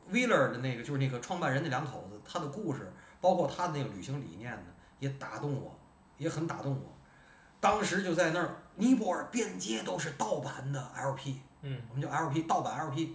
[0.09, 4.63] Wheeler 的那个就是那个创办人那两口子，他的故事，包括他的那个旅行理念呢，
[4.99, 5.75] 也打动我，
[6.19, 6.93] 也很打动我。
[7.61, 13.15] 当时就在那儿，尼泊尔遍街都是盗版的 LP，嗯，我们叫 LP 盗版 LP。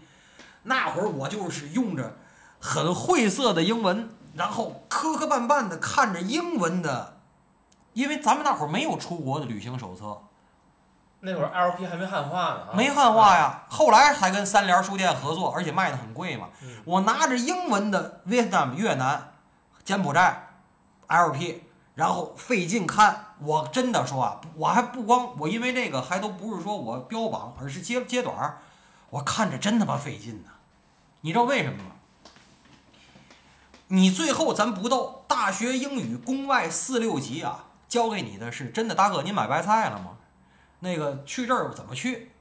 [0.64, 2.16] 那会儿我就是用着
[2.60, 7.18] 很晦涩的英文，然后磕磕绊绊的看着英文的
[7.94, 10.22] 因为咱们那会儿没有出国的旅行手册，
[11.22, 13.64] 那会儿 LP 还没汉化呢啊，没汉化呀。
[13.70, 16.50] 后来才跟三联书店合作，而且卖的很贵嘛。
[16.62, 19.34] 嗯我拿着英文的 Vietnam、越南、
[19.86, 20.50] 柬埔寨
[21.08, 21.62] LP，
[21.94, 23.22] 然后费劲看。
[23.40, 28.60] 我真的说啊，我还不光我因为这个还都不是说我标榜，而是揭揭短儿，
[29.10, 30.52] 我看着真他妈费劲呢。
[31.22, 31.92] 你知道为什么吗？
[33.90, 40.18] 你最后咱不斗大学英语公外四六级啊，教给你的是真的，大哥，您买白菜了吗？
[40.80, 42.32] 那个去这儿怎么去？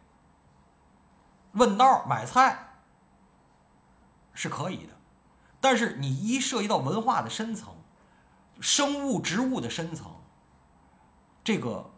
[1.53, 2.69] 问道买菜
[4.33, 4.94] 是可以的，
[5.65, 7.75] 但是你一涉及到文化的深层、
[8.61, 10.09] 生物植物的深层，
[11.43, 11.91] 这个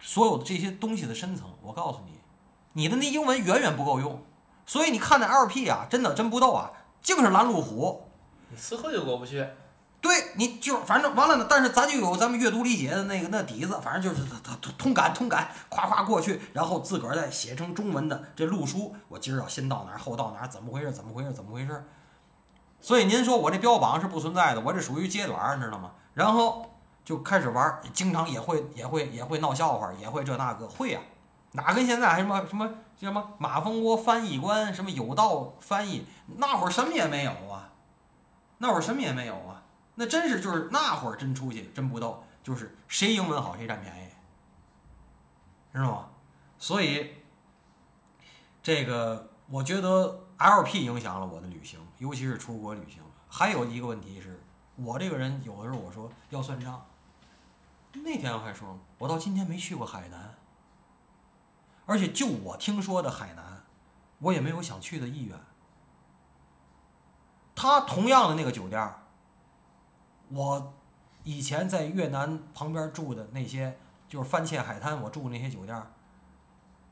[0.00, 2.18] 所有的这些东西的深层，我告诉你，
[2.72, 4.20] 你的那英文远远不够用。
[4.66, 8.02] 所以你看那 LP 啊，真的真不逗啊，净是拦路虎。
[8.50, 9.46] 你词汇就过不去。
[10.00, 20.90] 对，你就反正完了呢，但是咱就有咱们阅读理解的那个那底子，反正就是他他他通感通感，夸夸过去，然后自个儿再写成中文的这路书，我今儿要先到哪儿，后到哪儿，怎么回事？
[20.90, 21.32] 怎么回事？
[21.32, 21.84] 怎么回事？
[22.82, 25.92] 所以您说我这标榜是不存在的，我这属于揭短，你知道吗？
[26.14, 26.68] 然后
[27.04, 31.00] 就开始玩，经常也会也会也会闹笑话，也会这那个会呀、
[31.52, 32.68] 哪跟现在还什么什么
[33.00, 37.70] 什么马蜂窝翻译官，什么有道翻译，那会儿什么也没有啊，
[38.58, 39.62] 那会儿什么也没有啊。
[39.94, 44.08] 那真是就是那会儿真出去真不逗，就是谁英文好谁占便宜，
[45.72, 46.08] 知道吗？
[46.58, 47.14] 所以
[48.62, 53.00] 这个我觉得 LP 影响了我的旅行，尤其是出国旅行。
[53.28, 54.42] 还有一个问题是，
[54.74, 56.84] 我这个人有的时候我说要算账，
[57.92, 60.34] 那天我还说，我到今天没去过海南，
[61.86, 63.62] 而且就我听说的海南，
[64.18, 65.38] 我也没有想去的意愿。
[67.54, 68.94] 他同样的那个酒店，
[70.30, 70.74] 我
[71.22, 75.80] 以前在越南旁边住的那些，就是番茄海滩，我住那些酒店，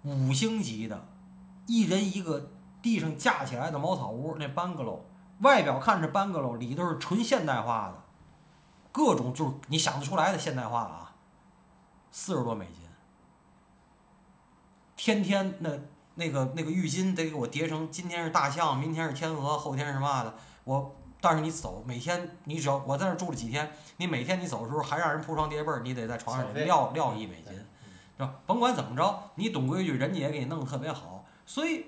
[0.05, 1.09] 五星级的，
[1.67, 5.01] 一人一个地上架起来的茅草屋，那 bungalow，
[5.41, 8.03] 外表看着 bungalow，里头是纯现代化的，
[8.93, 11.15] 各种就是你想得出来的现代化啊，
[12.11, 12.89] 四十多美金，
[14.97, 15.71] 天天那
[16.15, 20.97] 那个那个浴巾得给我叠成今天是大象，明天是天鹅，后天是嘛的，我。
[21.23, 28.37] 但是你走，每天你只要我在那住了几天，你每天你走的时候还让人铺床叠被儿，你得在床上撂撂一美金，是吧？
[28.47, 31.85] 甭管怎么着，你懂规矩，人家也给你弄得特别好，所以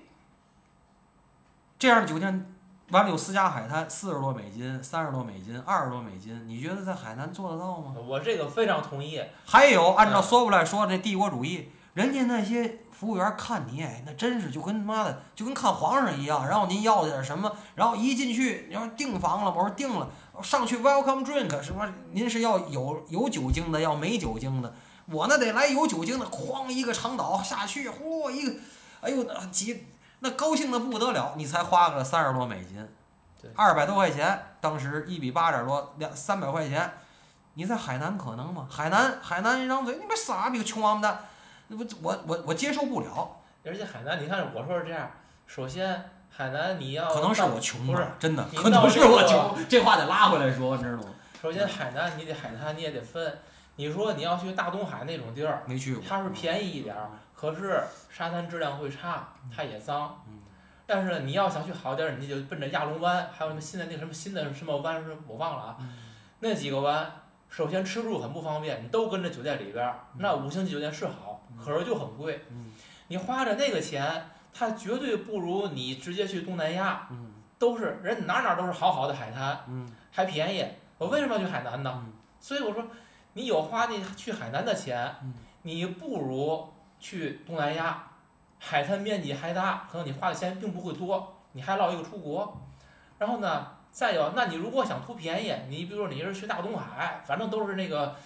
[1.82, 2.46] 这样的酒店
[2.90, 7.92] 完了有私家海滩，四十多美金、三十多美金、二十多美金，你觉得在海南做得到吗？
[8.06, 9.20] 我这个非常同意。
[9.44, 16.46] 还有按照嗯索布莱说的这帝国主义，人家那些服务员看你，哎，那真是就跟他妈的就跟看皇上一样。
[16.46, 20.08] 然后您要点什么，然后一进去，然后订房了，我说订了，
[20.40, 24.72] 上去 welcome drink 什么，您是要有有酒精的，要没酒精的。
[25.06, 28.54] 我那得来有酒精的，哐一个长岛下去，嚯一个，
[29.00, 29.82] 哎呦那几
[30.22, 32.88] 那高兴的不得了，你才花个三十多美金
[33.40, 36.92] 对，二百多块钱，当时一比八点多，两三百块钱。
[37.54, 38.66] 你在海南可能吗？
[38.70, 41.20] 海南海南一张嘴，你妈傻逼，穷王八蛋！
[41.66, 45.10] 那不我我我接受不了，而且海南，你看我说是这样，
[45.46, 49.54] 首先海南你要可能是我穷不是，真的，可能是我穷。
[49.68, 51.04] 这话得拉回来说，你知道吗？
[51.42, 53.38] 首先海南你得海滩你也得分，
[53.82, 56.04] 你说你要去大东海那种地儿，没去过。
[56.08, 60.22] 它是便宜一点儿，可是沙滩质量会差，它也脏。
[60.28, 60.38] 嗯
[60.84, 65.88] 但是你要想去好点儿，你就奔着亚龙湾，还有什么新的那什么新的什么湾是我忘了啊，嗯
[66.40, 67.10] 那几个湾，
[67.48, 72.44] 首先吃住很不方便，你都跟着酒店里边儿，嗯那五星级酒店是好，可是就很贵。
[72.50, 72.72] 嗯
[73.08, 80.64] 你花着那个钱，它绝对不如你直接去东南亚，嗯都是人哪哪都是好好的海滩，嗯还便宜。
[80.98, 82.02] 我为什么要去海南呢？
[82.04, 82.84] 嗯所以我说，
[83.34, 88.04] 你有花那去海南的钱嗯，你不如去东南亚，
[88.58, 92.60] 海滩面积还大，可能你花的钱并不会多，你还落一个出国。
[93.18, 98.16] 然后呢，再有，那你如果想图便宜，你比如说你是去大东海，反正都是那个，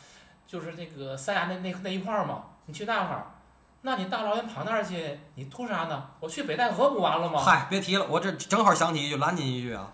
[0.46, 3.26] 就是那个三亚那那那一块儿嘛，你去那块儿，
[3.82, 6.10] 那你大老远跑那儿去，你图啥呢？
[6.18, 7.40] 我去北戴河不完了吗？
[7.40, 9.92] 嗨，别提了，我这正好想起一句，拦您一句啊。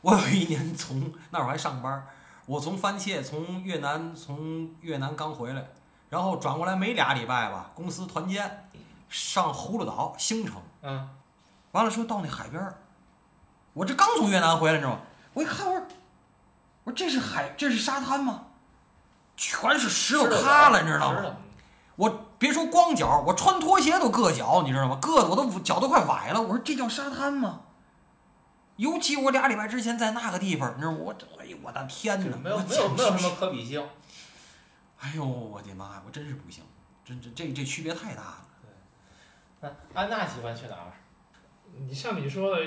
[0.00, 2.06] 我有一年从那会儿还上班，
[2.46, 5.64] 我从番茄从越南从越南刚回来，
[6.10, 8.68] 然后转过来没俩礼拜吧，公司团建
[9.08, 11.08] 上葫芦岛兴城，嗯，
[11.72, 12.76] 完了说到那海边儿，
[13.72, 15.00] 我这刚从越南回来，你知道吗？
[15.32, 15.86] 我一看我说，
[16.84, 18.42] 我说这是海，这是沙滩吗？
[19.36, 21.36] 全是石头塌了，你知道吗？
[21.96, 24.98] 我别说光脚，我穿拖鞋都硌脚，你知道吗？
[25.00, 26.42] 硌得我都脚都快崴了。
[26.42, 27.60] 我说这叫沙滩吗？
[28.76, 32.36] 尤其我俩礼拜之前在那个地方，你知道我这，哎呦我的天哪！
[32.36, 33.86] 没有没有没有什么可比性。
[34.98, 36.64] 哎呦，我的妈呀，我真是不行，
[37.04, 38.48] 真这这这区别太大了。
[39.60, 40.92] 那安娜喜欢去哪儿？
[41.76, 42.60] 你像你说的，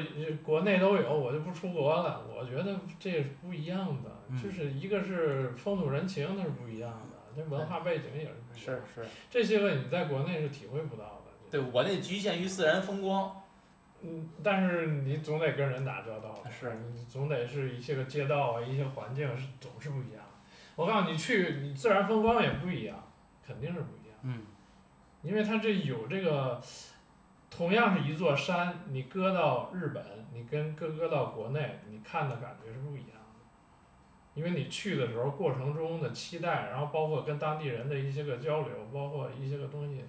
[0.44, 2.26] 国内都有，我就不出国了。
[2.28, 8.88] 我觉得这是不一样的，嗯就是一个是风土人情，那是不一样的，这文化背景也是不一样的。
[8.88, 11.32] 是是，这些个你在国内是体会不到的。
[11.52, 13.44] 对我那局限于自然风光。
[14.02, 16.74] 嗯，但是你总得跟人打交道，是。
[16.94, 20.24] 你总得是一些个街道啊，一些环境是总是不一样。
[20.76, 23.04] 我告诉你，去你自然风光也不一样，
[23.46, 24.46] 肯定是不一样，嗯，
[25.24, 26.62] 因为它这有这个，
[27.50, 33.18] 同样是一座山，你搁到日本，你跟搁搁到国内，你看的感觉是不一样的。
[34.36, 40.06] 因为你去的时候过程中的期待，然后包括跟当地人的一些个交流，包括一些个东西，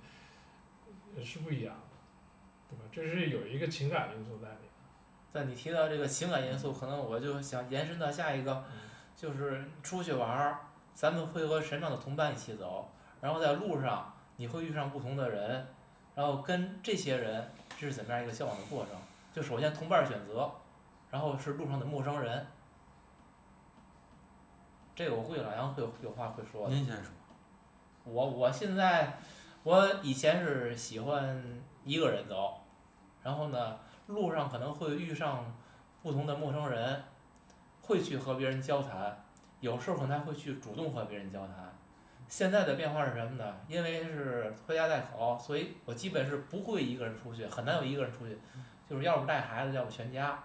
[1.17, 1.88] 呃是不一样的，
[2.69, 2.85] 对吧？
[2.93, 4.71] 这是有一个情感因素在里面。
[5.31, 8.65] 在你提到这个情感因素，可能我就想延伸到下一个，
[9.17, 10.59] 就是出去玩儿，
[10.95, 12.91] 咱们会和什么样的同伴一起走？
[13.21, 15.67] 然后在路上你会遇上不同的人，
[16.15, 18.95] 然后跟这些人这是怎么样一个交往的过程？
[19.35, 20.51] 就首先同伴选择，
[21.11, 22.47] 然后是路上的陌生人。
[24.97, 26.75] 这个我估计老杨会有有话会说的。
[26.75, 27.13] 您先说。
[28.05, 29.19] 我我现在，
[29.63, 31.58] 我以前是喜欢
[31.89, 32.61] 一个人走，
[33.23, 35.57] 然后呢，路上可能会遇上
[36.03, 37.03] 不同的陌生人，
[37.81, 39.25] 会去和别人交谈，
[39.61, 41.75] 有时候可能还会去主动和别人交谈。
[42.29, 43.57] 现在的变化是什么呢？
[43.67, 48.39] 因为是拖家带口，所以我基本是不会一个人出去，很难有一个人出去，
[48.87, 50.39] 就是要不带孩子，要不全家。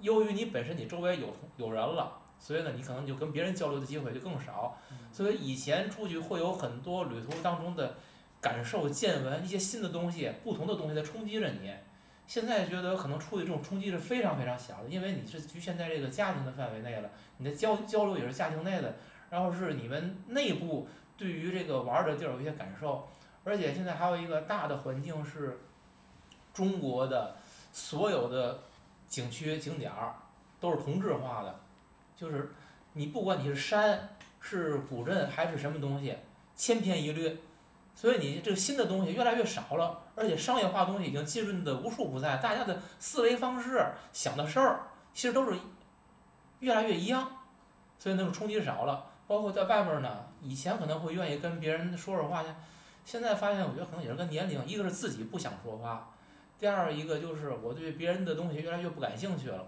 [0.00, 4.78] 由于你本身你周围有同有人了，所以呢，你可能就跟别人交流的机会就更少。
[5.10, 7.96] 所以以前出去会有很多旅途当中的
[8.44, 11.74] 感受、见闻，一些新的东西、不同的东西在冲击着你。
[12.26, 18.96] 现在觉得可能出去这种冲击是非常非常小的，因为你是局限在这个家庭的范围内了，你的交交流也是家庭内的，
[19.30, 23.08] 然后是你们内部对于这个玩的地儿有一些感受，
[23.44, 25.58] 而且现在还有一个大的环境是，
[26.52, 27.36] 中国的
[27.72, 28.58] 所有的
[29.08, 30.14] 景区景点儿
[30.60, 31.60] 都是同质化的，
[32.14, 32.52] 就是
[32.92, 34.10] 你不管你是山。
[34.46, 36.14] 是古镇还是什么东西，
[36.54, 37.34] 千篇一律，
[37.94, 44.80] 所以你这个新的东西越来越少了，而且商业化东西已经浸润的无处不在，大家的思维方式、想的事儿
[45.12, 45.58] 其实都是
[46.58, 47.30] 越来越一样，
[47.98, 49.06] 所以那种冲击少了。
[49.26, 52.48] 包括在外边呢，以前可能会愿意跟别人说说话去，
[53.04, 56.10] 现在发现我觉得可能也是跟年龄，一个是自己不想说话，
[56.58, 59.64] 第二一个就是我对别人的东西越来越不感兴趣了，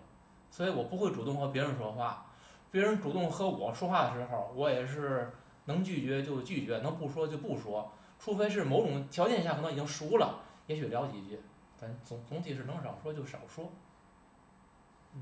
[0.51, 2.27] 所以我不会主动和别人说话。
[2.71, 5.33] 别人主动和我说话的时候，我也是
[5.65, 7.91] 能拒绝就拒绝，能不说就不说，
[8.27, 11.39] 除非是某种条件下可能已经熟了，也许聊几句，
[11.81, 13.71] 但总总体是能少说就少说。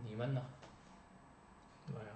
[0.06, 0.42] 你们呢？
[1.86, 2.12] 对呀，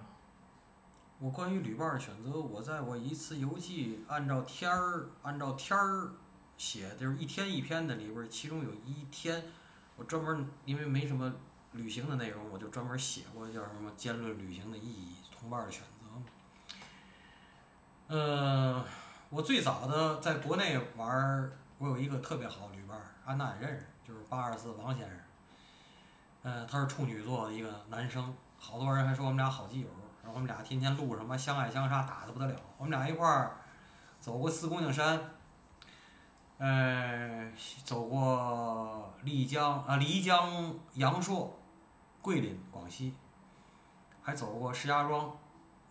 [1.19, 6.13] 我关于旅伴儿的选择，我在我一次游记按照天儿按照天儿
[6.57, 9.43] 写，就是一天一篇的里边儿，其中有一天
[9.95, 11.31] 我专门儿因为没什么
[11.73, 15.87] 旅行的内容，我就专门儿写过叫什么兼论旅行的意义，同伴儿的选择。
[18.07, 18.83] 呃，
[19.31, 25.19] 我最早的在国内玩儿，我有一个特别好的旅伴，安娜也认识，就是八二四王先生。
[26.41, 29.87] 呃，他是处女座的一个男生，好多人还说我们俩好基友。
[30.23, 32.55] 然后我们俩天天路什么相爱相杀，打得不得了。
[32.77, 33.57] 我们俩一块儿
[34.19, 35.21] 走过四姑娘山，
[36.57, 37.51] 呃，
[37.83, 41.55] 走过丽江啊、丽江、阳朔、
[42.19, 43.13] 桂林、广西，
[44.23, 45.37] 还走过石家庄、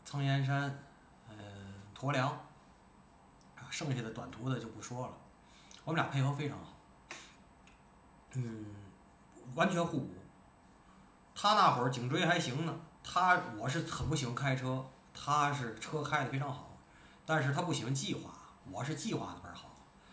[0.05, 0.77] 苍岩山、
[1.29, 1.35] 呃
[1.95, 2.37] 驼梁。
[3.71, 5.13] 剩下的短途的就不说了。
[5.85, 6.77] 我们俩配合非常好，
[8.35, 8.67] 嗯，
[9.55, 10.15] 完全互补。
[11.35, 16.77] 他那会儿颈椎还行呢，他我是很不喜欢开车，他是车开的非常好，
[17.25, 18.31] 但是他不喜欢计划，
[18.71, 19.71] 我是计划的倍儿好。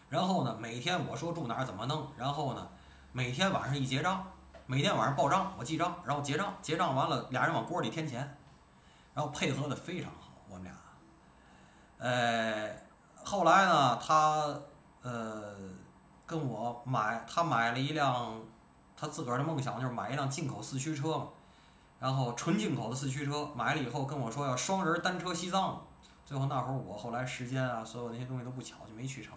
[0.07, 2.69] 然后呢，每天我说住哪儿怎么弄，然后呢，
[3.11, 4.31] 每天晚上一结账，
[4.67, 8.37] 每天晚上报账，我记账，然后结账，结账完了俩人往锅里添钱，
[9.13, 10.73] 然后配合的非常好，我们俩。
[11.97, 12.69] 呃，
[13.25, 14.57] 后来呢，他
[15.01, 15.55] 呃
[16.25, 18.41] 跟我买，他买了一辆。
[18.97, 21.27] 他自个儿的梦想就是买一辆进口四驱车嘛，
[21.99, 25.85] 然后纯进口的四驱车，买了以后跟我说要双人单车西藏，
[26.25, 29.33] 最后那会儿我后来时间啊，所有那些东西都不巧，就没去成。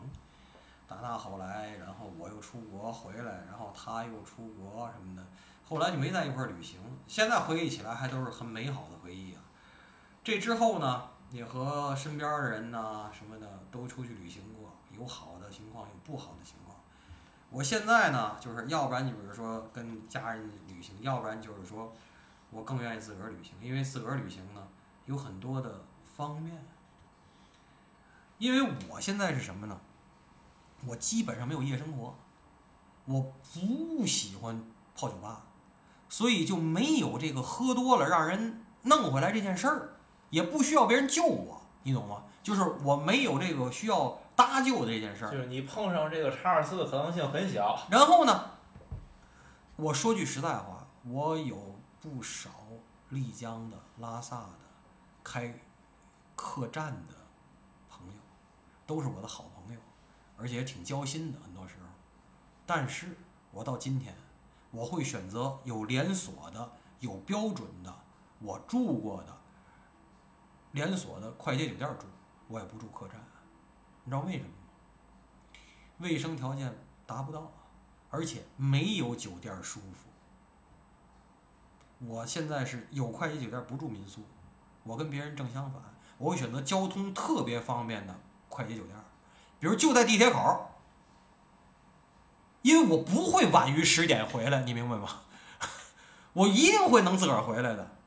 [0.87, 5.27] 打那后来，然后我又出国回来，然后他又出国什么的，
[5.69, 6.79] 后来就没在一块儿旅行。
[7.09, 9.43] 现在回忆起来还都是很美好的回忆啊。
[10.23, 16.77] 这之后呢，也和身边的人呐什么的都出去旅行过，有好的情况，有不好的情况。
[17.51, 21.93] 我现在呢，就是要不然你比如说跟家人旅行，要不然就是说，
[22.51, 24.69] 我更愿意自个儿旅行，因为自个儿旅行呢
[25.07, 25.85] 有很多的
[26.17, 26.65] 方面。
[28.39, 29.81] 因为我现在是什么呢？
[30.87, 32.15] 我基本上没有夜生活，
[33.05, 33.21] 我
[33.53, 34.63] 不喜欢
[34.95, 35.45] 泡酒吧，
[36.09, 39.98] 所以就没有这个喝多了让人弄回来这件事儿，
[40.31, 42.23] 也不需要别人救我，你懂吗？
[42.43, 45.31] 就是我没有这个需要搭救的这件事儿。
[45.31, 47.87] 就是你碰上这个叉二四的可能性很小。
[47.91, 48.51] 然后呢，
[49.77, 52.51] 我说句实在话，我有不少
[53.11, 54.59] 丽江的、拉萨的、
[55.23, 55.61] 开
[56.35, 57.15] 客栈的
[57.91, 58.21] 朋友，
[58.87, 59.81] 都是我的好朋友，
[60.39, 61.89] 而且也挺交心的，很多时候。
[62.65, 63.17] 但是
[63.51, 64.15] 我到今天，
[64.71, 67.95] 我会选择有连锁的、有标准的，
[68.41, 69.38] 我住过的
[70.73, 72.07] 连锁的快捷酒店住，
[72.49, 73.17] 我也不住客栈。
[74.05, 74.55] 你知道为什么吗？
[75.99, 76.73] 卫生条件
[77.07, 77.53] 达不到。
[78.11, 80.09] 而且没有酒店舒服。
[82.07, 84.23] 我现在是有快捷酒店不住民宿，
[84.83, 85.83] 我跟别人正相反，
[86.17, 88.97] 我会选择交通特别方便的快捷酒店，
[89.61, 90.71] 比如就在地铁口，
[92.63, 95.25] 因为我不会晚于十点回来，你明白吗？
[96.33, 97.98] 我一定会能自个儿回来的。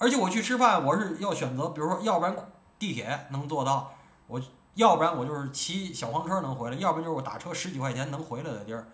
[0.00, 2.34] 而且我去吃饭，我是要选择，比如说，要不然
[2.78, 3.92] 地铁能做到，
[4.26, 4.40] 我。
[4.76, 8.86] 要不然我就是骑小黄车能回来，要不然就是我打车十几块钱能回来的地儿。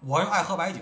[0.00, 0.80] 我又爱喝白酒，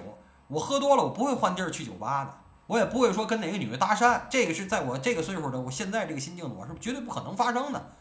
[0.49, 2.35] 我喝多了我不会换地儿去酒吧的，
[2.67, 4.23] 我也不会说跟哪个女的搭讪。
[4.29, 7.93] 这个是在我这个岁数的，我现在这个心境，我是绝对不可能发生的。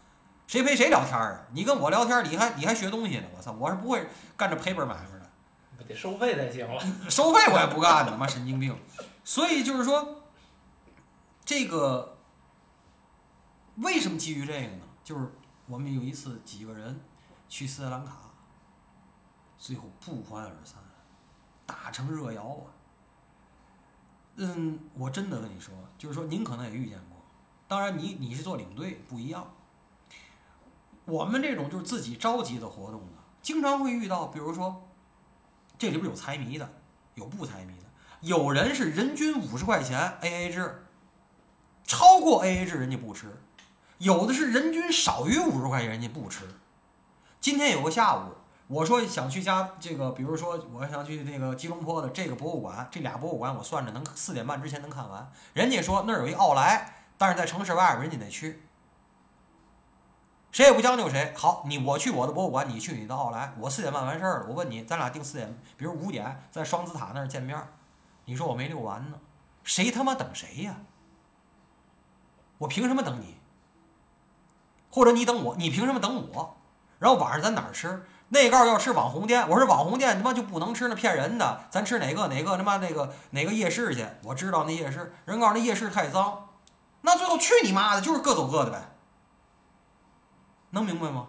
[0.47, 1.41] 谁陪谁聊天啊？
[1.53, 3.26] 你跟我聊天，你还你还学东西呢？
[3.38, 5.30] 我操，我是不会干这赔本买卖的。
[5.78, 6.82] 不得收费才行了。
[7.07, 8.76] 收费我也不干呢，妈神经病。
[9.24, 10.22] 所以就是说，
[11.45, 12.17] 这个
[13.77, 14.83] 为什么基于这个呢？
[15.03, 15.31] 就是。
[15.65, 16.99] 我们有一次几个人
[17.47, 18.29] 去斯里兰卡，
[19.57, 20.75] 最后不欢而散，
[21.65, 22.67] 打成热窑啊！
[24.35, 27.17] 嗯，我真的跟你说，就是说您可能也遇见过，
[27.65, 29.53] 当然你你是做领队不一样。
[31.05, 34.89] 我们这种就是自己召集的活动呢，经常会遇到，比如说
[35.77, 36.73] 这里边有财迷的，
[37.15, 37.85] 有不财迷的，
[38.19, 40.82] 有人是人均五十块钱 A A 制，
[41.86, 43.27] 超过 A A 制人家不吃。
[43.99, 46.45] 有的是人均少于五十块钱，人家不吃。
[47.39, 48.34] 今天有个下午，
[48.67, 55.31] 我说想去家这个，比如说我想去那个吉隆坡的这个博物馆，这俩博物馆我算着能四点半之前能看完。
[55.53, 58.63] 人家说那儿有一奥莱，但是在城市外边，人家得去。
[60.51, 61.34] 谁也不将就谁。
[61.36, 63.53] 好，你我去我的博物馆，你去你的奥莱。
[63.57, 67.57] 我四点半完事儿了，我问你，咱俩定四点，比如五点在双子塔那儿见面。
[68.25, 69.17] 你说我没遛完呢，
[69.63, 70.77] 谁他妈等谁呀？
[72.64, 73.38] 我凭什么等你？
[74.89, 76.57] 或者你等我，你凭什么等我？
[76.99, 78.05] 然后晚上咱哪儿吃？
[78.30, 81.66] 那告要吃网红店，我说网红店他妈就不能吃，那骗人的。
[81.70, 84.05] 咱吃哪个哪个他妈那个哪个夜市去？
[84.24, 86.49] 我知道那夜市，人告诉那夜市太脏，
[87.01, 88.89] 那最后去你妈的，就是各走各的呗。
[90.72, 91.28] 能明白吗？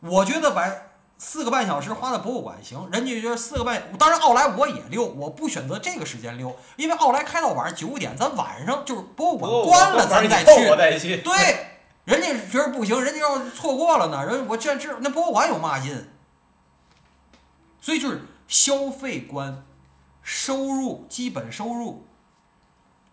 [0.00, 0.66] 我觉得把
[1.18, 10.44] 四个半小时花在博物馆行，人家觉得四个半，当然奥莱我也溜，我不选择这个时间溜，因为奥莱开到晚上九点，咱晚上就是博物馆关了咱再
[10.98, 11.16] 去。
[11.18, 11.64] 对。
[12.04, 14.24] 人家觉得不行，人家要错过了呢。
[14.24, 16.08] 人我这这那博物馆有嘛劲？
[17.82, 19.62] 所以就是消费观、
[20.22, 22.06] 收入、基本收入、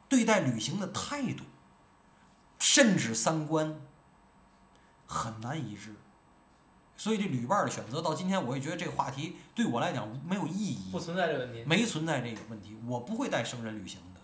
[0.08, 1.44] 对待旅行的态度，
[2.58, 3.76] 甚至三观，
[5.06, 5.94] 很难一致。
[6.98, 12.78] 所以这旅伴的选择到今天，我也觉得这个话题对我来讲没有意义，不存在这个问题，没存在这个问题。
[12.88, 14.22] 我不会带生人旅行的。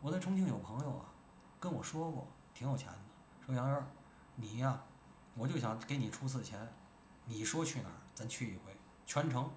[0.00, 1.06] 我在重庆有朋友啊，
[1.58, 2.98] 跟我说过，挺有钱的。
[3.46, 3.86] 说杨元，
[4.36, 4.78] 你呀，
[5.34, 6.58] 我就想给你出次钱，
[7.24, 9.50] 你说去哪儿，咱去一回，全程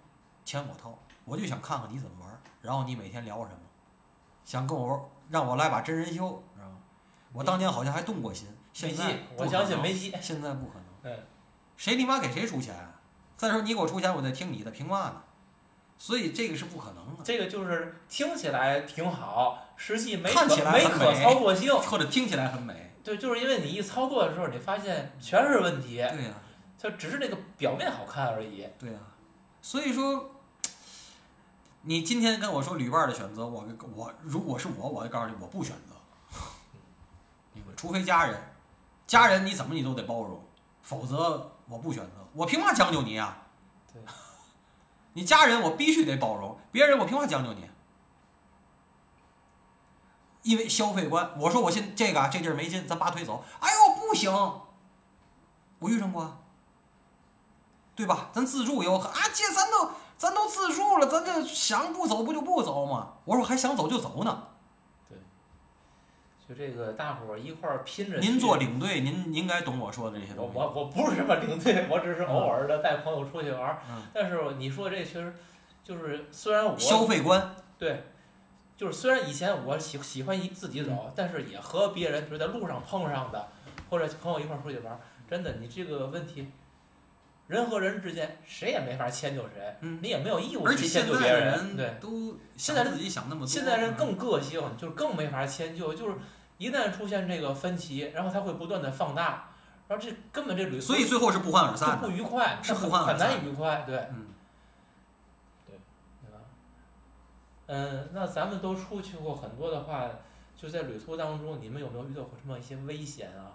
[0.46, 3.60] 钱我掏，我就想看看你怎么玩，然后你每天聊什么，
[4.46, 6.78] 想跟我让我来把真人秀，知道吗？
[7.34, 10.86] 我当年好像还动过心，现在我相信没戏，现在不可能。
[11.04, 11.24] 嗯，
[11.78, 12.76] 谁你妈给谁出钱？
[13.38, 15.22] 再说你给我出钱，我得听你的，凭嘛呢？
[16.00, 17.24] 所以这个是不可能的。
[17.24, 22.94] 这个就是听起来挺好，实际没看起来没可操作性，或者听起来很美。
[23.04, 25.98] 对，就是因为你一操作的时候，你发现全是问题。
[25.98, 26.34] 对呀，
[26.78, 28.68] 就只是那个表面好看而已。
[28.78, 29.00] 对呀，
[29.62, 30.32] 所以说，
[31.84, 33.66] 你今天跟我说旅伴的选择，我
[33.96, 35.96] 我如果是我，我就告诉你，我不选择。
[37.78, 38.36] 除非家人，
[39.06, 40.44] 家人你怎么你都得包容，
[40.82, 42.12] 否则我不选择。
[42.34, 43.38] 我凭嘛将就你啊？
[43.92, 44.02] 对，
[45.14, 47.70] 你家人我必须得包容，别人我凭嘛将就你？
[50.44, 53.44] 因为消费观，我说我现这个啊，这地儿没劲，咱拔腿走。
[53.60, 54.32] 哎呦，不行，
[55.80, 56.38] 我遇上过，
[57.96, 58.30] 对吧？
[58.32, 63.16] 咱自助游啊，这，咱都咱都自助了，咱这想不走不就不走吗？
[63.26, 64.48] 我说还想走就走呢。
[66.48, 68.18] 对，就这个大伙儿一块儿拼着。
[68.20, 70.58] 您做领队，您应该懂我说的这些我东西。
[70.58, 73.82] 我我不是什么领队，我只是偶尔的带朋友出去玩儿。
[73.90, 75.34] 嗯但是你说这确实
[75.84, 78.04] 就是，虽然我消费观，对，
[78.76, 83.48] 就是虽然以前我喜喜欢一自己走，但是也和别人比如在路上碰上的，
[83.90, 86.48] 或者朋友一块儿出去玩儿，真的你这个问题，
[87.48, 91.46] 人和人之间谁也没法迁就谁，嗯你也没有义务去迁就别人。
[91.46, 93.48] 人对，都现在人想自己想那么多。
[93.48, 96.16] 现在人更个性，就是更没法迁就，就是
[96.58, 99.50] 一旦出现这个分歧，然后它会不断的放大，
[99.88, 102.08] 然后这根本这旅途所以最后是不欢而散的。
[102.08, 103.98] 不愉快，是很很不欢而散难愉快，对。
[104.12, 104.28] 嗯，
[105.68, 106.40] 对吧？
[107.68, 110.10] 嗯，那咱们都出去过很多的话，
[110.56, 113.54] 就在旅途当中，你们有没有遇到过什么一些危险啊？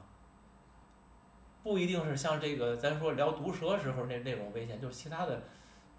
[1.65, 5.43] 不一定是像这个咱说聊毒蛇时候那那种危险，就是其他的，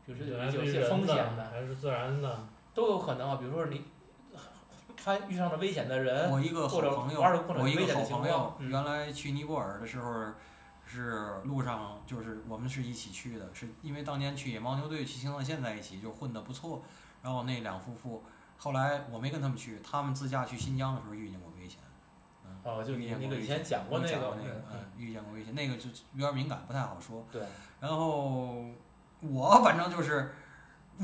[0.05, 2.47] 比如说有来自于有些风险，的还是自然的？
[2.73, 3.37] 都有可能啊。
[3.37, 3.81] 比如说你
[5.03, 10.27] 发遇上了危险的人，我一个好或者朋友，我一个好朋友原来去尼泊尔的时候，
[10.85, 16.81] 是路上就是我们是一起去的，是因为当年去野牦牛队去青藏线在一起，就混得不错。
[17.21, 18.23] 然后那两夫妇，
[18.57, 21.79] 后来我没跟他们去，他们自驾去新疆的时候遇见过危险。
[22.63, 27.25] 哦，就你遇见过危那个以前险讲过那个嗯嗯，遇见过危险，那个就有点敏感，不太好说。
[27.29, 27.41] 对，
[27.81, 28.63] 然后
[29.19, 30.33] 我反正就是，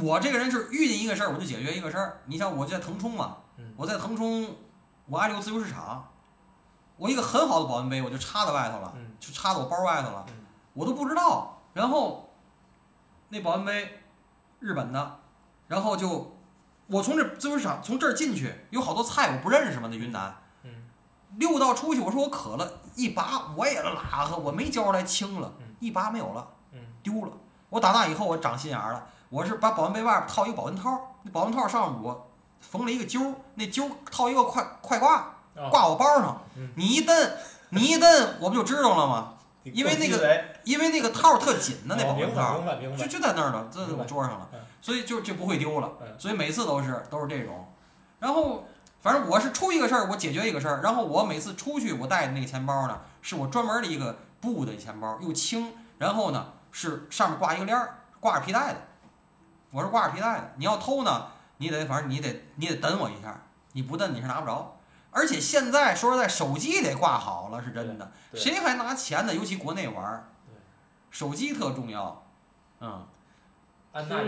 [0.02, 2.22] 我这个人是遇见一个事儿我就解决一个事儿。
[2.28, 4.56] 你像我在腾冲嘛，嗯我在腾冲，
[5.06, 6.08] 我爱留自由市场，
[6.98, 11.62] 我一个很好的保温杯我就插在外头了，嗯就插在我包外头了，嗯我都不知道。
[11.74, 12.30] 然后
[13.30, 14.02] 那保温杯，
[14.60, 15.20] 日本的，
[15.68, 16.36] 然后就
[16.88, 20.36] 我从这自由市场从这儿进去，有好多菜我不认识嘛，那云南。
[20.64, 20.90] 嗯
[21.38, 26.48] 溜到出去，我说我渴了，一拔我也拉和，我没交出来清了嗯，一拔没有了。
[26.72, 27.32] 嗯丢了。
[27.70, 32.29] 我打那以后我长心眼儿了，我是把保温杯外边套一个保温套，那保温套上面我
[32.60, 36.70] 缝了一个揪儿，那揪儿套一个快快挂，哦挂我包上嗯。
[36.76, 37.32] 你一蹬，
[37.70, 39.34] 你一蹬，我不就知道了吗？
[39.64, 46.08] 因为那个因为那个套儿特紧的那哦保温套，明白明白就，就在那儿呢，在我桌上了嗯，所以就就不会丢了嗯。
[46.20, 47.68] 所以每次都是都是这种，
[48.20, 48.66] 然后。
[49.02, 50.82] 反正我是出一个事儿，我解决一个事儿。
[50.84, 58.82] 然后我每次出去，我带的那个钱包呢，是我专门的一个布的钱包，又轻，然后呢是上面挂一个链儿，挂着皮带的。
[59.72, 60.52] 我是挂着皮带的。
[60.58, 61.28] 你要偷呢，
[61.60, 63.40] 你得反正你得你得等我一下，
[63.74, 64.76] 你不等你是拿不着。
[65.12, 69.34] 而且现在说实在，手机得挂好了是真的，谁还拿钱呢？
[69.34, 70.30] 尤其国内玩儿，
[71.10, 72.26] 手机特重要。
[72.80, 73.06] 嗯，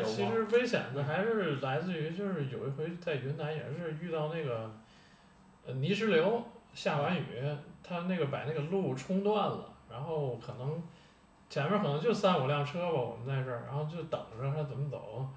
[0.04, 0.16] 其？
[0.16, 4.72] 实其实危险的还是来自于，就是有一回在云南也是遇到那个，
[5.66, 7.24] 呃泥石流，下完雨，
[7.84, 10.82] 他那个把那个路冲断了，然后可能
[11.48, 15.28] 前面可能就三五辆车吧，我们在这儿，然后就等着他怎么走，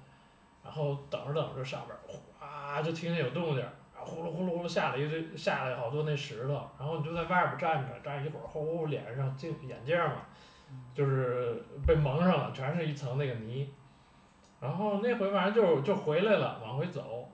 [0.65, 10.23] 然后等着等着上边儿哗就听见有动静儿，然后呼噜呼噜呼噜下来一堆下来好多那石头，然后你就在外边儿站着站一会儿，呼脸上镜眼镜儿嘛，
[10.93, 13.71] 就是被蒙上了，全是一层那个泥。
[14.59, 17.29] 然后那回反正就就回来了，往回走，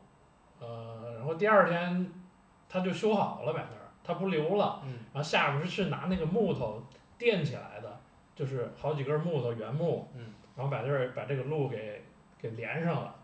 [0.60, 2.12] 呃，然后第二天
[2.68, 4.92] 他就修好了摆那儿，他不留了，嗯。
[5.14, 6.84] 然后下边是拿那个木头
[7.18, 8.00] 垫起来的，
[8.36, 10.34] 就是好几根木头原木，嗯。
[10.56, 12.04] 然后把这儿把这个路给
[12.38, 13.16] 给连上了，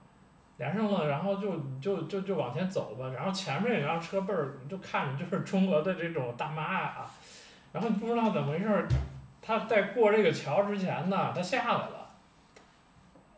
[0.57, 7.11] 连上了，然后就就就就往前走吧，然后前面有辆车背儿就看着就是中国的这种大妈啊，
[7.71, 8.87] 然后不知道怎么回事，
[9.41, 11.93] 他在过这个桥之前呢，他下来了。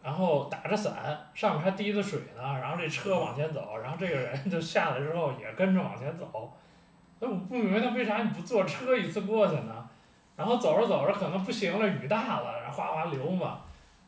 [0.01, 0.95] 然后打着伞，
[1.33, 6.53] 上面还滴着水呢，然后这车往前走，然后这个人就下来之后也跟着往前走，
[7.19, 9.89] 那我不明白他为啥你不坐车一次过去呢？
[10.37, 13.59] 然后走着走着可能不行了，雨大了，然后哗哗流嘛，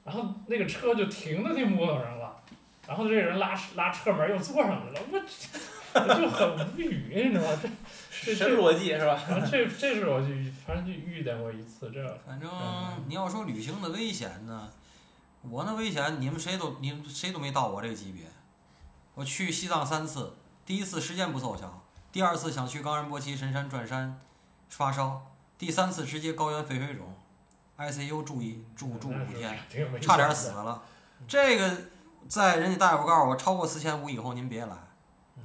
[0.06, 2.21] 然后那个车就停在那木头上了，
[2.92, 5.22] 然后这人拉拉车门又坐上去了，我
[5.94, 7.58] 我就很无语，你知道吗？
[7.62, 7.70] 这
[8.36, 9.18] 这神这，逻辑是吧？
[9.50, 10.28] 这这是我就
[10.68, 14.70] 反正就遇见过一次这，反正嗯你要说旅行的危险呢，
[15.42, 18.26] 我那危险你们谁都你们谁都没到我这个级别。
[19.16, 20.34] 我去西藏三次，
[20.66, 24.20] 第一次时间不凑巧，第二次想去冈仁波齐神山转山，
[24.68, 27.16] 发烧，第三次直接高原肺水肿
[27.78, 29.58] ，ICU 住一住住五天，，
[30.02, 30.84] 差点的死了。
[31.28, 31.78] 这个
[32.28, 34.76] 在人家大夫告诉我超过四千五以后您别来。
[35.38, 35.44] 嗯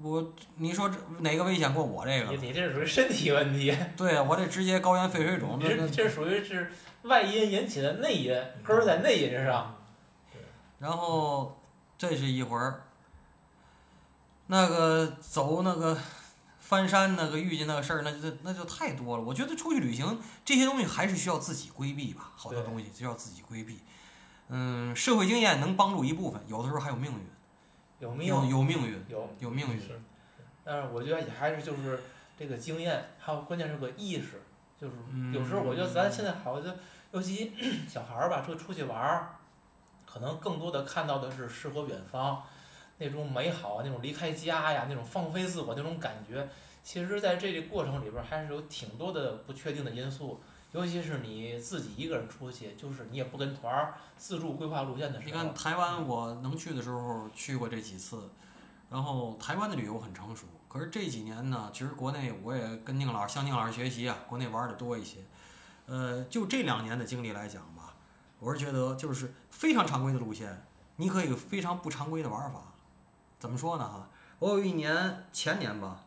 [0.00, 2.30] 我你说这哪个危险过我这个？
[2.30, 8.32] 你这是属于身体问题， 对啊，我这直接高原肺水肿，这这属于是外因引起的内因，
[8.62, 9.74] 根儿在内因上。
[10.78, 11.60] 然后
[11.98, 12.84] 这是一会儿，
[14.46, 15.98] 那个走那个
[16.60, 19.24] 翻山那个遇见那个事儿，那就那就太多了。
[19.24, 23.80] 我觉得出去旅行这些东西还是需要自己规避吧，好多东西需要自己规避。
[24.48, 27.18] 嗯，社会经验能帮助一部分，有的时候还有命运，
[27.98, 29.28] 有命有有命运，有？
[29.40, 29.80] 有命运。
[29.80, 30.00] 是
[30.64, 32.00] 但是我觉得也还是就是
[32.38, 34.42] 这个经验，还有关键是个意识，
[34.80, 36.74] 就是嗯有时候我觉得咱现在好像，
[37.12, 37.52] 尤其
[37.88, 39.36] 小孩儿吧，这出去玩儿，
[40.06, 42.42] 可能更多的看到的是诗和远方，
[42.98, 46.48] 那种美好啊，那种离开家呀，那种放飞自我那种感觉。
[46.82, 50.40] 其实，在这个过程里边儿，还是有挺多的不确定的因素，
[50.72, 58.28] 尤其是你自己一个人出去，就是你也不跟团儿自助规划路线的时候你看，台湾，我能去的时候去过这几次，
[58.90, 60.46] 然后台湾的旅游很成熟。
[60.68, 65.16] 可是这几年呢，其实国内我也跟宁老师向宁老师学习啊，国内玩的多一些。
[65.86, 67.94] 呃，就这两年的经历来讲吧，
[68.38, 70.66] 我是觉得就是非常常规的路线，
[70.96, 72.60] 你可以有非常不常规的玩法。
[73.38, 73.88] 怎么说呢？
[73.88, 74.06] 哈，
[74.38, 76.04] 我有一年前年吧，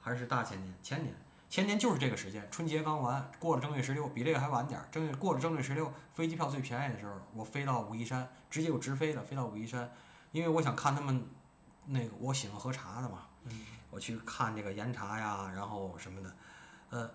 [0.00, 1.12] 还是大前年，前年
[1.56, 4.86] 前年就是这个时间，春节刚完，过了正月十六，比这个还晚点儿。
[4.92, 9.90] 正月过了正月十六，飞机票最便宜的时候，我飞到武夷山，直接有直飞的飞到武夷山，
[10.32, 11.26] 因为我想看他们
[11.86, 16.36] 那个我喜欢喝茶的嘛，嗯，我去看这个岩茶呀，然后什么的，
[16.90, 17.10] 呃，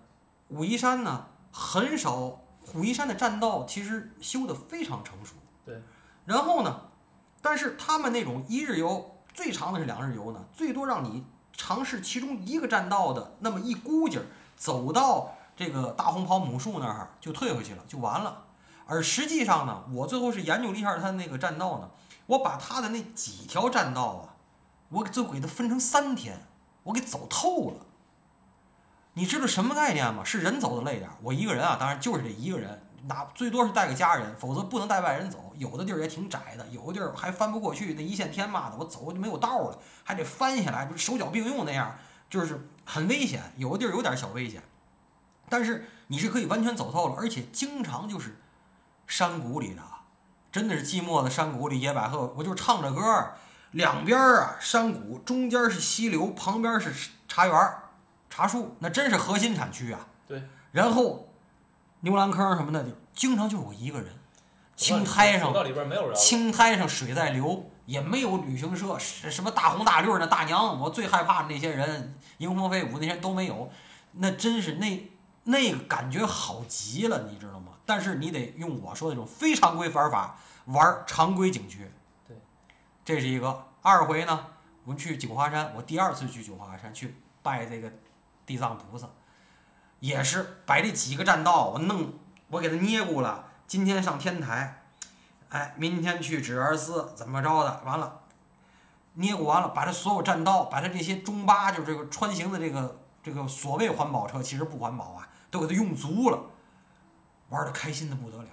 [0.48, 2.42] 武夷山呢很少，
[2.74, 5.80] 武夷山的栈道其实修得非常成熟，对，
[6.24, 6.90] 然后呢，
[7.40, 14.26] 但是他们那种一日游最长的是两日游呢，最多让你尝试其中一个栈道的那么一估计儿，
[14.56, 18.44] 走到这个大红袍母树那儿就退回去了，就完了。
[18.86, 21.90] 而实际上呢，我最后是研究了一下他那个栈道呢，
[22.26, 24.34] 我把他的那几条栈道啊，
[24.88, 26.46] 我就给它分成三天，
[26.82, 27.86] 我给走透了。
[29.14, 30.24] 你知道什么概念吗？
[30.24, 35.52] 是人走的累点儿，我一个人啊，当然就是这一个人，哪最多是带个家人，否则不能带外人走。
[35.56, 41.96] 有的地儿也挺窄的，有的地儿还翻不过去，那一线天嘛的，我走就没有道儿了，还得翻下来，就是手脚并用那样，
[42.30, 43.42] 就是很危险。
[43.56, 44.62] 有的地儿有点小危险，
[45.48, 48.38] 但是你是可以完全走透了，而且经常就是
[49.06, 49.82] 山谷里的，
[50.50, 53.34] 真的是寂寞的山谷里野百合，我就唱着歌儿，
[53.72, 57.82] 两边儿啊山谷，中间是溪流，旁边是茶园儿、
[58.30, 60.06] 茶树，那真是核心产区啊。
[60.26, 60.42] 对。
[60.72, 61.28] 然后
[62.02, 64.12] 牛栏坑什么的，经常就是我一个人，
[64.76, 65.52] 青苔上
[66.14, 73.70] 青苔上水在流，也没有旅行社，什什么大红大绿儿的大娘，我最害怕的那些人，迎风飞舞那些都没有，
[74.12, 75.10] 那真是那
[75.44, 77.72] 那个感觉好极了，你知道吗？
[77.86, 81.90] 但是你得用我说的那种非常规玩法玩常规景区，
[82.26, 82.36] 对，
[83.04, 83.66] 这是一个。
[83.82, 84.46] 二回呢，
[84.84, 87.92] 我们去九华山，我第二次去九华山去拜这个
[88.46, 89.08] 地藏菩萨，
[90.02, 92.14] 也是把这几个栈道我弄，
[92.48, 93.44] 我给他捏咕了。
[93.68, 94.82] 今天上天台，
[95.50, 97.80] 哎，明天去指儿寺，怎么着的？
[97.84, 98.22] 完了，
[99.14, 106.46] 捏咕完了，把这所有栈道，把他这些中巴，就是这个穿行的这个这个所谓环保车，其实不环保啊，都给他用足了，
[107.50, 108.48] 玩的开心的不得了。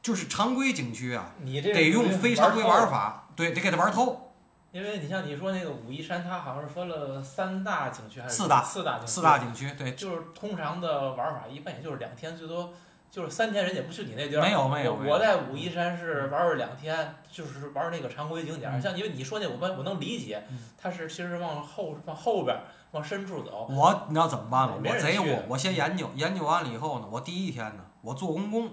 [0.00, 2.90] 就是常规景区啊，你这得用非常规玩法。
[2.90, 4.29] 法，对，得给他玩透。
[4.72, 9.12] 因为你像你说那个武夷山，它好像是分了三大景区还是四大四大景区？
[9.12, 12.72] 四大景区，对，就是通常的玩法，一般也就是两天，最多
[13.10, 14.40] 就是三天，人家不去你那地儿。
[14.40, 22.62] 没有没有我我在武夷山是玩儿两天，就是玩儿那个常规景点像因为你说那我们我能理解嗯，它是其实往后往后边儿
[22.92, 23.66] 往深处走。
[23.68, 24.76] 我你知道怎么办吗？
[24.76, 28.70] 我贼我，我先研究，研究完了以后呢，我第一天呢，我坐公共，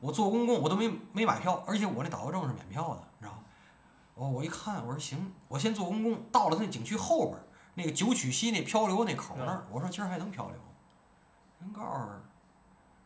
[0.00, 3.38] 我坐公共我都没没买票，而且我那导游证是免票的，你知道吗？
[4.18, 7.44] 我我一看，我说行，我先坐公共，到了那景区后边儿
[7.74, 10.56] 那个九曲溪那漂流那口那儿，我说今儿还能漂流，
[11.60, 12.08] 人告诉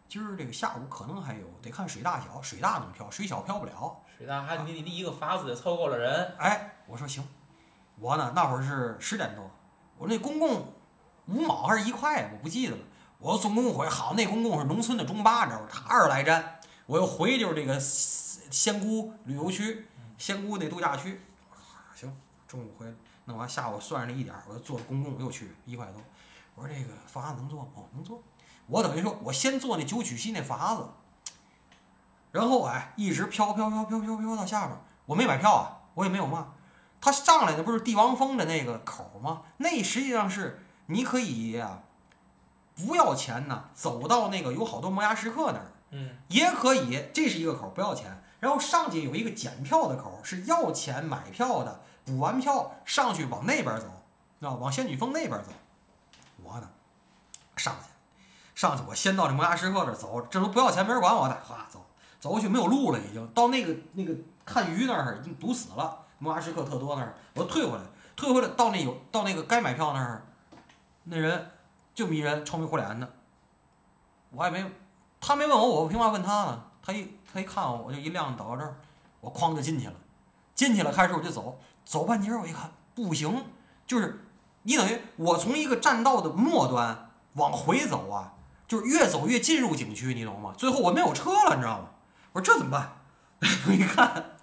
[0.08, 4.00] 今儿这个下午可能还有，得看水大小，水大能漂，水小漂不了。
[4.16, 7.22] 水大还你你你一个筏子得凑够了人，哎，我说行，
[7.98, 9.50] 我呢那会儿是十点多，
[9.98, 10.72] 我那公共
[11.26, 12.82] 五毛还是一块，我不记得了。
[13.18, 15.68] 我坐公共回，好，那公共是农村的中巴，你知道吗？
[15.70, 19.86] 他二十来站，我又回就是这个仙姑旅游区，
[20.22, 21.20] 仙姑那度假区。
[21.96, 22.16] 行，
[22.46, 22.92] 中午回来
[23.24, 26.00] 弄完，下午算上这一点儿，我就坐公共又去一块多。
[26.54, 27.70] 我说这个筏子能坐吗？
[27.74, 28.22] 哦，能坐。
[28.68, 30.88] 我等于说我先坐那九曲溪那筏子，
[32.30, 36.54] 然后哎，一直飘飘飘飘飘飘到下边儿，我没买票啊，我也没有嘛。
[37.00, 39.42] 他上来的不是帝王峰的那个口吗？
[39.56, 41.82] 那实际上是你可以啊、
[42.76, 48.22] 不要钱呢，走到那个有好多摩崖石刻那儿，嗯，也可以，这是一个口不要钱。
[48.42, 53.86] 然后上去有一个检票的口，是要钱买票的，补完票上去往那边走，
[54.40, 55.52] 啊往仙女峰那边走。
[56.42, 56.68] 我呢，
[57.56, 57.86] 上去，
[58.56, 61.86] 上去我先到这摩崖石刻这儿走，这都不要钱，没人管我的，哗走，
[62.18, 64.12] 走过去没有路了，已经到那个那个
[64.44, 67.84] 看鱼那儿已经堵死了，摩崖石刻特多那儿，我退回来，
[68.16, 70.26] 退回来到那有到那个该买票那儿，
[71.04, 71.48] 那人
[71.94, 73.08] 就一人愁眉苦脸的，
[74.30, 74.68] 我也没，
[75.20, 76.64] 他没问我，我凭嘛问他呢？
[76.84, 78.74] 他一他一看我，我就一亮导游证，
[79.20, 79.94] 我哐就进去了，
[80.54, 83.44] 进去了，开始我就走，走半截儿我一看不行，
[83.86, 84.24] 就是
[84.62, 88.34] 你等于我从一个栈道的末端往回走啊，
[88.66, 90.52] 就是越走越进入景区，你懂吗？
[90.56, 91.88] 最后我没有车了，你知道吗？
[92.32, 92.98] 我说这怎么办？
[93.68, 94.36] 我一看，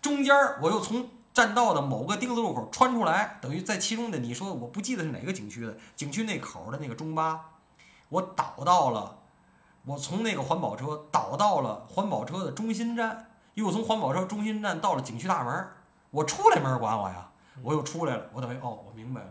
[0.00, 7.52] 中间我又从栈道的某个丁字路口穿出来，等于在其中的你说我不记得是哪个景区的，景区那口的那个中巴，
[8.08, 9.18] 我倒到了，
[9.86, 15.76] 我从那个环保车倒到了环保车的中心站，又从环保车中心站到了景区大门儿，
[16.10, 17.28] 我出来没人管我呀，
[17.62, 19.28] 我又出来了，我等于哦，我明白了。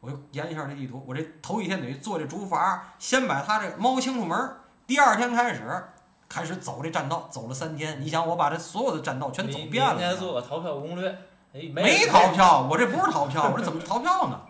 [0.00, 5.84] 我又研一下这地图，我这头一天等于坐这竹筏，先把它这猫清楚门儿，第二天开始
[6.26, 8.00] 开始走这栈道，走了三天。
[8.00, 9.92] 你想，我把这所有的栈道全走遍了。
[9.92, 11.10] 你应该做个逃票攻略，
[11.52, 14.40] 哎，没逃票，我这不是逃票，我这怎么逃票呢？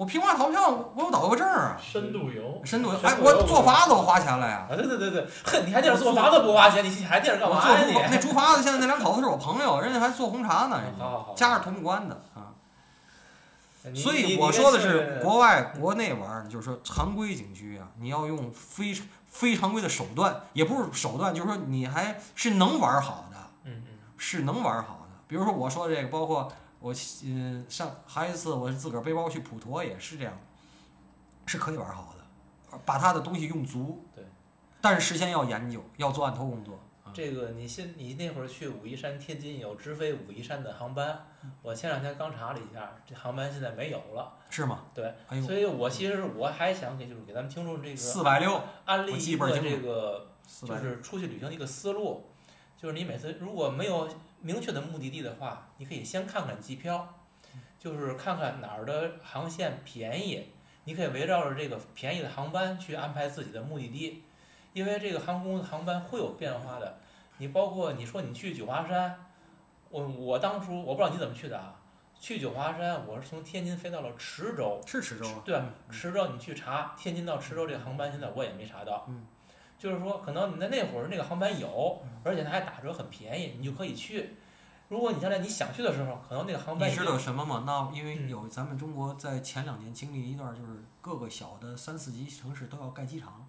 [0.00, 0.66] 我凭嘛逃票？
[0.94, 2.98] 我有导游证啊，深度游，深度游。
[3.02, 4.66] 哎，我坐筏子我花钱了呀。
[4.66, 12.48] 啊，对对对对，哼，你还地儿坐筏子不花钱，你还地儿干我嘛呀那竹筏子，现在那两口子是我朋友，人家还做红茶呢，人家好好好，加着同关的啊。
[13.94, 25.16] 所以我说的是国外、国内玩儿，就是说常规景区啊，你要用非非常规的手段，也不是手段，就是说你还是能玩儿好的，嗯嗯，是能玩儿好的。
[25.28, 30.32] 比如说我说的这个，包括我嗯上还有一次我自个儿背包去普陀也是这样，
[31.46, 34.04] 是可以玩好的，把他的东西用足。
[34.14, 34.24] 对，
[34.80, 36.74] 但是事先要研究，要做案头工作。
[37.04, 44.32] 啊这个你现你那会儿去武夷山、天津有直飞武夷山的航班，嗯我前两天刚查了一下，这航班现在没有了。
[44.48, 44.84] 是吗？
[44.94, 50.28] 对，哎呦，所以我其实我还想给就是给咱们听众这个四百六，安利一个这个
[50.66, 52.30] 就是出去旅行的一个思路，
[52.76, 54.08] 就是你每次如果没有
[54.40, 57.14] 明确的目的地的话，你可以先看看机票，
[57.78, 60.52] 就是看看哪儿的航线便宜，
[60.84, 64.22] 你可以围绕着这个便宜的航班去安排自己的目的地，
[64.72, 66.98] 因为这个航空航班会有变化的。
[67.38, 69.26] 你包括你说你去九华山，
[69.88, 71.74] 我我当初我不知道你怎么去的啊，
[72.18, 75.42] 去九华山我是从天津飞到了池州，是池州啊。
[75.44, 79.06] 对吧嗯池州你去查天津到池州这个航班，现在我也没查到。
[79.08, 79.26] 嗯
[79.80, 84.36] 就是说，可能你在那会儿那个航班有嗯，而且它还打折很便宜，你就可以去。
[84.88, 87.64] 如果你将来你想去的时候，可能那个航班你知道什么吗？
[87.66, 93.48] 那因为嗯有咱们中国在前两年经历一段，就是各个小的三四级城市都要盖机场，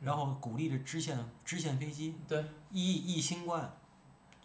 [0.00, 3.72] 然后鼓励着支线支线飞机，嗯对，一一新冠，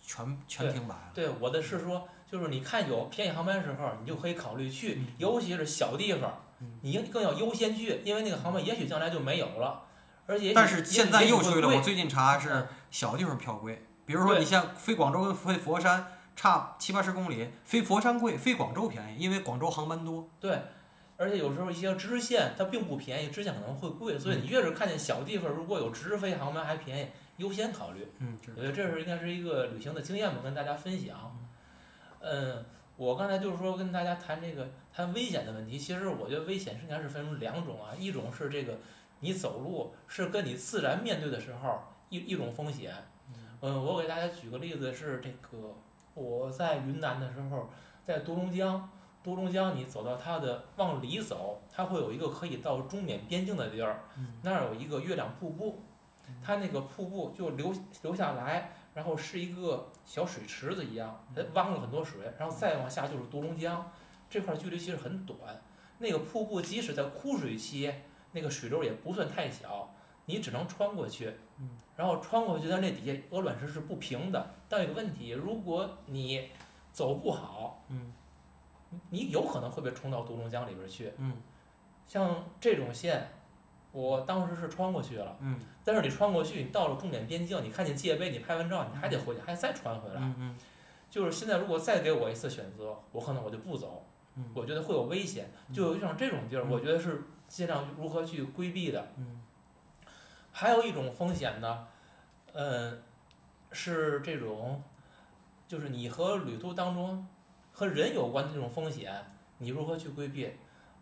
[0.01, 1.11] 全全停摆了。
[1.15, 9.83] 对我的是说，就是你看有便宜航班的时候，你就可以考虑去嗯，尤其是小地方嗯，你更要优先去，因为那个航班也许将来就没有了，
[10.27, 20.27] 而且但是现在又吹了，我最近查是嗯小地方票贵，比如说你像飞广州跟飞佛山差七八十公里，飞佛山贵，飞广州便宜，因为广州航班多。
[20.39, 20.59] 对，
[21.17, 27.07] 而且有时候一些支线它并不便宜，支线可能会贵，所以嗯你越是看见小地方如果有直飞航班还便宜，
[27.37, 28.07] 优先考虑。
[28.19, 31.15] 嗯，我觉得这是应该是一个旅行的经验吧，跟大家分享。
[32.19, 32.65] 嗯，
[32.97, 38.79] 我刚才就是说跟大家谈这个谈危险的问题，其实我觉得危险应该是分成两种啊，一种是这个
[39.19, 42.93] 你走路是跟你自然面对的时候一一种风险。
[43.61, 45.75] 嗯，我给大家举个例子是这个
[46.13, 47.69] 我在云南的时候，
[48.03, 48.89] 在独龙江。
[49.23, 55.81] 独龙江，你走到它的往里走，它会有一个可以到中缅边境的地儿，嗯那儿有一个月亮瀑布，
[56.43, 63.91] 它那个瀑布就流流下来，然后是一个小水池子一样，它汪了很多水，然后再往下就是独龙江，
[64.29, 65.39] 这块距离其实很短。
[65.97, 67.91] 那个瀑布即使在枯水期，
[68.35, 69.89] 那个水流也不算太小，
[70.25, 74.45] 你只能穿过去嗯，然后穿过去，它那底下鹅卵石是不平的。
[74.67, 76.49] 但有个问题，如果你
[76.91, 78.11] 走不好，嗯
[79.09, 81.11] 你有可能会被冲到独龙江里边去。
[81.17, 81.33] 嗯
[82.05, 83.27] 像这种线，
[83.91, 85.37] 我当时是穿过去了。
[85.39, 90.21] 嗯但是你穿过去，你到了重点边境，你看见界碑，你拍完照，你还得回去，还再穿回来。
[90.21, 90.55] 嗯嗯
[91.09, 94.05] 就是现在，如果再给我一次选择，我可能我就不走，
[94.35, 95.49] 嗯我觉得会有危险。
[95.73, 99.07] 就有像这种地儿，嗯我觉得是尽量如何去规避的。
[99.17, 99.41] 嗯
[100.57, 101.85] 还有一种风险呢，
[102.53, 103.03] 嗯，
[103.73, 104.81] 是这种，
[105.67, 107.27] 就是你和旅途当中
[107.73, 109.13] 和人有关的这种风险，
[109.57, 110.49] 你如何去规避？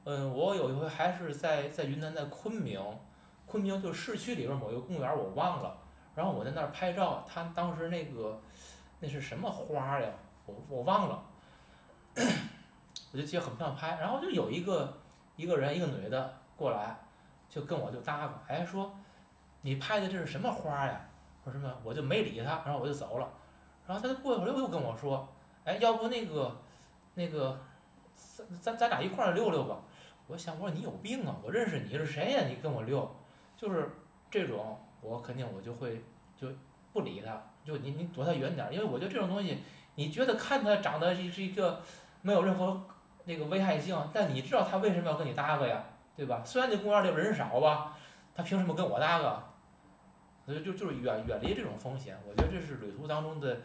[0.05, 2.81] 嗯，我有一回还是在在云南，在昆明，
[3.45, 5.77] 昆明就市区里边某一个公园，我忘了。
[6.15, 8.41] 然后我在那儿拍照，他当时那个
[8.99, 10.09] 那是什么花呀？
[10.47, 11.23] 我我忘了，
[13.13, 13.99] 我就记得很漂亮拍。
[13.99, 14.97] 然后就有一个
[15.35, 16.95] 一个人，一个女的过来，
[17.49, 18.95] 就跟我就搭个，哎说
[19.61, 21.01] 你拍的这是什么花呀？
[21.43, 21.73] 说什么？
[21.83, 23.29] 我就没理他，然后我就走了。
[23.85, 25.27] 然后他就过一会儿又跟我说，
[25.65, 26.55] 哎，要不那个
[27.15, 27.59] 那个
[28.15, 29.77] 咱咱咱俩一块儿溜溜吧。
[30.27, 31.35] 我想我说你有病啊！
[31.43, 33.13] 我认识你是谁呀、你跟我溜，
[33.57, 33.89] 就是
[34.31, 36.01] 这种，我肯定我就会
[36.37, 36.47] 就
[36.93, 39.57] 不理他，就你你躲他远点，因为我觉得这种东西，
[39.95, 41.81] 你觉得看他长得是一个
[42.21, 42.81] 没有任何
[43.25, 45.83] 那个危害性，但你知道他为什么要跟你搭个呀，
[46.15, 46.41] 对吧？
[46.45, 47.97] 虽然这公园里人少吧，
[48.35, 49.43] 他凭什么跟我搭个？
[50.45, 53.61] 所以就就是远远离这种风险，我觉得这是旅途当中的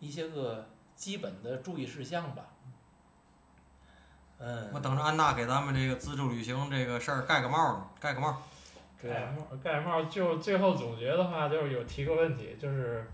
[0.00, 2.46] 一些个基本的注意事项吧。
[4.38, 8.42] 嗯，我等着安娜给咱们这个自助旅行这个事儿盖个帽呢，盖个帽。
[9.00, 13.10] 对盖帽盖帽就最后总结的话，就是有提个问题，就是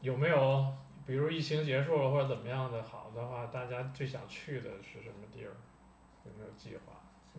[0.00, 0.72] 有没有
[1.06, 5.54] 比如疫情结束了或者怎么样的好的话，大家最想去的是什么地儿？
[6.24, 6.94] 有没有计划？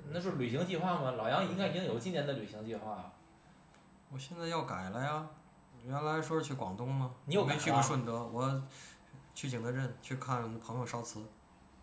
[0.10, 1.12] 那是旅行计划吗？
[1.12, 3.14] 老杨应该已经有今年的旅行计划了。
[4.10, 5.28] 我现在要改了呀，
[5.84, 8.64] 原来说是去广东吗，你又改我没去过顺德，我
[9.34, 11.22] 去景德镇去看朋友烧瓷，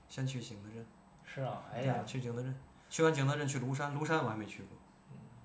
[0.09, 0.87] 先去景德镇。
[1.23, 2.55] 是啊，哎呀，去景德镇，
[2.89, 4.79] 去完景德镇去庐山，庐山我还没去过，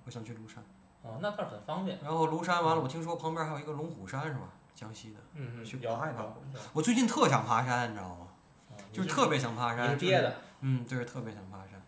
[0.06, 0.64] 我想去庐山。
[1.02, 2.00] 哦，那倒是很方便。
[2.02, 4.50] 然后庐山完了，我听说旁边还有一个龙虎山是吧？
[4.76, 5.20] 江西的。
[5.34, 8.28] 嗯嗯，去有爬一爬有有我最近特想爬山，你知道吗？
[8.72, 9.88] 哦就是特别想爬山。
[9.88, 10.36] 你是就是憋的。
[10.62, 11.82] 嗯，对，特别想爬山。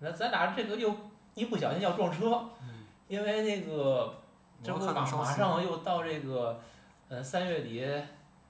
[0.00, 0.94] 那咱俩这个又
[1.34, 4.14] 一不小心要撞车，嗯因为那个
[4.62, 6.60] 这不马马上又到这个，
[7.08, 7.86] 呃三月底，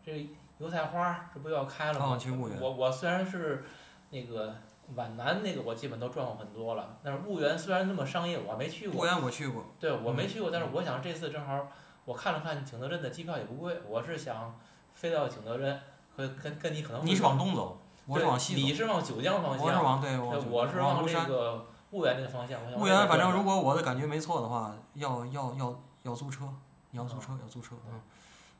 [0.05, 0.29] 这
[0.59, 2.59] 油菜花这不要开了哦吗？
[2.61, 3.65] 我我虽然是
[4.11, 4.57] 那个
[4.97, 9.09] 皖南那个我基本都转过很多了，但是婺源虽然那么商业，我没去过婺。
[9.09, 11.71] 源我去过，对，我没去过，但是我想这次正好
[12.09, 14.59] 我看了看景德镇的机票也不贵，我是想
[14.95, 15.79] 飞到景德镇，
[16.17, 18.61] 和跟跟你可能你是往东走，我是往西走。
[18.63, 21.29] 你是往九江方向，我是往对，我我是往这往庐山。
[21.29, 22.59] 个婺源那个方向。
[22.79, 26.49] 婺源，反正如果我的感觉没错的话，要要要要租车，
[26.93, 28.01] 你要租车，要租车，嗯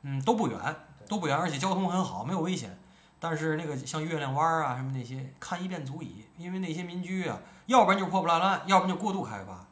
[0.03, 0.75] 嗯，都不远，
[1.07, 2.79] 都不远，而且交通很好，没有危险。
[3.19, 9.65] 但是那个像月亮湾儿啊什么那些，看一遍足矣，因为那些民居啊，要不然就是破破烂烂，要不然就过度开发，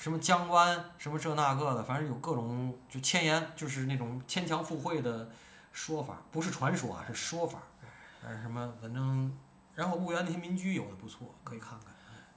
[0.00, 5.28] 什么江湾，什么这那个的，反正有各种就千言，就是那种牵强附会的
[5.72, 7.58] 说法，不是传说啊，是说法，
[8.24, 9.36] 呃什么反正，
[9.74, 11.88] 然后婺源那些民居有的不错，可以看看。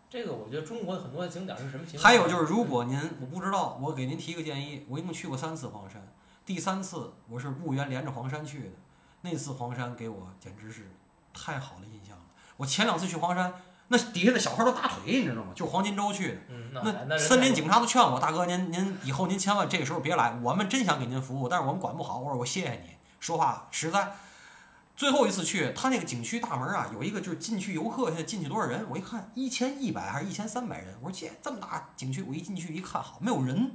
[0.09, 2.03] 这个我觉得中国的很多景点是什么情况？
[2.03, 6.05] 还有就是，如果您我不知道，我给您提个建议，我一共去过三次黄山，
[6.45, 8.75] 第三次我是婺源连着黄山去的，
[9.21, 10.91] 那次黄山给我简直是
[11.33, 12.23] 太好的印象了。
[12.57, 13.53] 我前两次去黄山，
[13.95, 15.51] 那底下的小孩都打腿，你知道吗？
[15.53, 16.71] 就黄金周去的，嗯，
[17.07, 22.17] 那森林警察都劝我，大哥您您以后您千万这个时候别来，我们真想给您服务，但是我们管不好。
[22.17, 24.13] 我说我谢谢你，说话实在。
[24.95, 28.83] 最后一次去，他那个景区大门啊，有一个就是进去游客，现在进去多少人？
[28.89, 33.71] 我一看一千一百还是一千三百人，我说这这么大景区，我一进去一看，好没有人。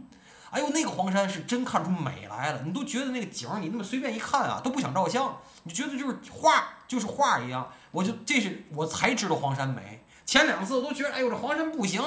[0.51, 7.69] 哎呦，那个黄山是真看出美来了，你都觉得那个景儿，你那么随便一看啊，都不想照相，你觉得就是画，就是画一样。
[7.91, 9.98] 我就这是我才知道黄山美，
[10.29, 12.03] 前两次我都觉得，哎呦这黄山不行。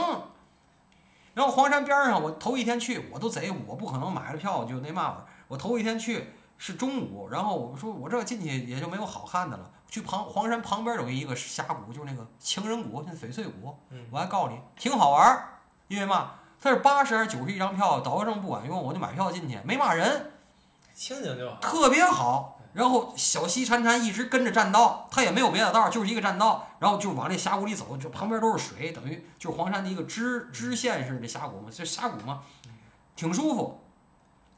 [1.33, 5.25] 然后黄山边儿上，我头一天去，我都贼，我不可能买了票就那嘛玩意儿。
[5.47, 9.71] 我头一天去是中午，然后我说我这进去也就没有好看的了。
[9.87, 13.75] 去旁黄山旁边有一个峡谷，就是那个情人谷，那翡翠谷。
[13.89, 15.57] 嗯我还告诉你，挺好玩儿，
[15.87, 20.31] 因为嘛，它是八十还是九十一张票，导游证不管用，我就买票进去，没骂人，
[20.93, 21.57] 清静就好。
[21.59, 22.60] 特别好。
[22.73, 32.41] 然后小溪潺潺，一直跟着栈道，它也没有别的道，就是一个栈道，然后就往这峡谷里走，就旁边都是水，等于就是黄山的一个支支线似的峡谷嘛，这峡谷嘛，
[33.15, 33.81] 挺舒服。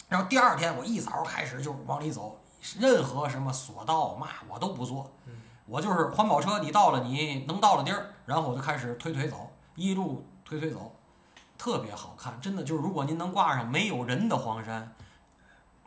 [0.09, 2.39] 然后第二天我一早开始就往里走，
[2.79, 5.33] 任何什么索道嘛我都不做嗯，
[5.65, 10.95] 我就是环保车，你到了你能到了地儿，然后我就开始推推走，一路推推走，
[11.57, 14.93] 特别好看，真的就是如果您能挂上没有人的黄山，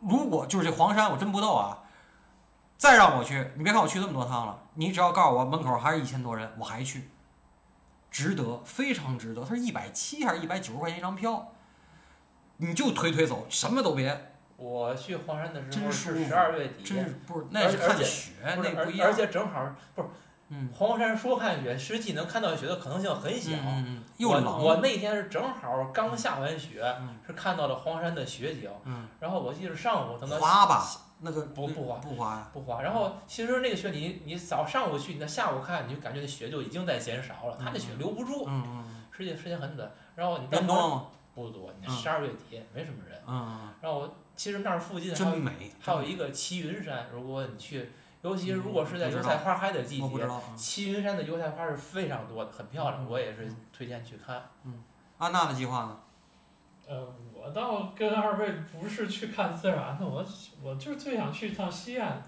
[0.00, 1.78] 如果就是这黄山我真不逗啊，
[2.76, 7.08] 再让我去，你别看我去这么多趟了，你只要告诉我门口还是一千多人，我还去，
[8.10, 9.44] 值得，非常值得。
[9.44, 11.52] 它是一百七还是一百九十块钱一张票，
[12.58, 19.14] 你就推推走，什么都别，我去黄山的时候是十二月底，真是不是那是看雪，那不一样而而。
[19.14, 20.08] 且正好不是
[20.48, 23.52] 嗯黄山说看雪，实际能看到雪的可能性很小。
[23.64, 24.62] 嗯又冷。
[24.62, 28.70] 我那天是正好刚下完雪，嗯是看到了黄山的雪景。
[28.84, 30.86] 嗯，然后我记得上午等到滑吧，
[31.20, 32.50] 那个不不滑不滑呀。
[32.52, 32.82] 不滑。
[32.82, 39.90] 然后其实那个雪你你早上午去，你到下午看，你就感觉那雪就已经在减少了，它那雪留不住，嗯嗯时间时间很短。
[40.14, 41.06] 然后你嗯，到黄人多吗？
[41.34, 43.20] 不多，你嗯十二月底没什么人。
[43.26, 45.36] 嗯，然后其实那儿附近还有。
[45.80, 47.90] 还有一个齐云山，如果你去，
[48.22, 50.42] 尤其是如果是在油菜花开的季节，我不知道。
[50.56, 54.42] 齐云山的油菜花是非常多的，很漂亮，嗯我也是推荐去看。
[55.18, 55.98] 安娜的计划呢？
[56.88, 57.14] 呃，
[57.46, 60.24] 我倒跟二位不是去看自然的，我
[60.60, 62.20] 我就最想去趟西安。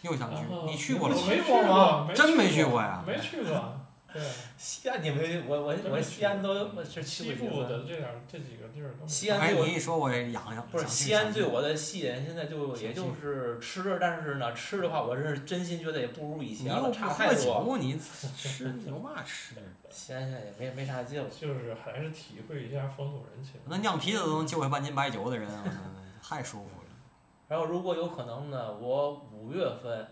[0.00, 0.42] 又想去？
[0.64, 3.73] 你去过了没去过过，真没去去过呀没去过。
[4.14, 4.22] 对，
[4.56, 7.64] 西安你们我我我西安都我是去西部过。
[7.64, 10.64] 的这点儿这几个地儿都西安对我你一说我也痒痒。
[10.70, 17.42] 不是西安对我的吸引，现在就也就是吃，但是呢，吃的话，我是真心觉得也不如以前了，差太喝多。
[17.44, 19.62] 酒，你吃有嘛吃的？
[19.90, 21.28] 西安现在也没没啥劲了。
[21.28, 23.54] 就是还是体会一下风土人情。
[23.66, 25.48] 那酿啤酒都能就会半斤白酒的人，
[26.22, 26.84] 太舒服了。
[27.48, 30.06] 然后如果有可能呢，我五月份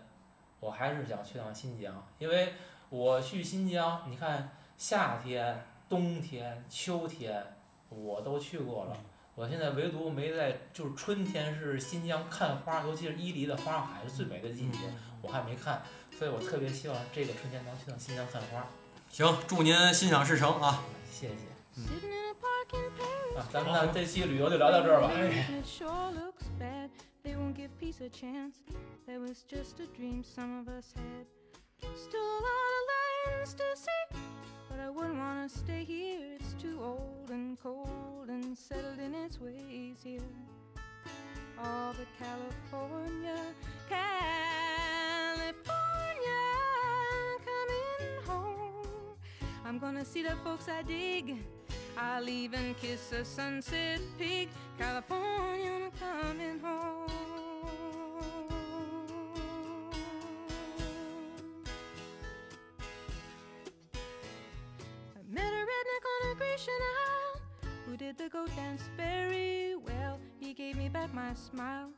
[0.59, 2.53] 我还是想去趟新疆，因为
[2.93, 7.43] 我去新疆，你看夏天、冬天、秋天
[7.89, 8.95] 我都去过了。
[9.33, 14.77] 我现在唯独没在，就是春天是新疆看花，尤其是伊犁的花海是最美的季节，
[15.23, 15.81] 我还没看，
[16.15, 18.63] 所以我特别希望这个春天能去趟新疆看花。
[19.09, 20.83] 行，祝您心想事成啊！
[21.11, 21.35] 谢谢。
[22.69, 23.39] Paris.
[23.39, 25.09] 啊，咱们呢这期旅游就聊到这儿吧。
[25.11, 26.91] It sure looks bad.
[27.23, 28.57] They won't give peace a chance.
[29.07, 31.25] That was just a dream some of us had.
[31.95, 34.17] Still a lot of lands to see,
[34.69, 36.37] but I wouldn't want to stay here.
[36.39, 40.21] It's too old and cold and settled in its ways here.
[41.57, 43.37] All but California,
[43.87, 45.63] California,
[47.45, 49.17] coming home.
[49.65, 51.37] I'm gonna see the folks I dig.
[51.97, 54.49] I'll even kiss a sunset pig.
[54.79, 57.22] California, I'm coming home.
[67.93, 70.19] Who did the goat dance very well.
[70.39, 71.89] He gave me back my smile,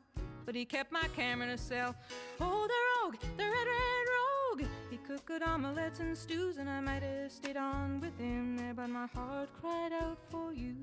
[0.46, 1.96] but he kept my camera in a cell.
[2.42, 4.70] Oh, the rogue, the red, red rogue.
[4.90, 8.74] He cooked good omelets and stews, and I might have stayed on with him there,
[8.74, 10.76] but my heart cried out for you.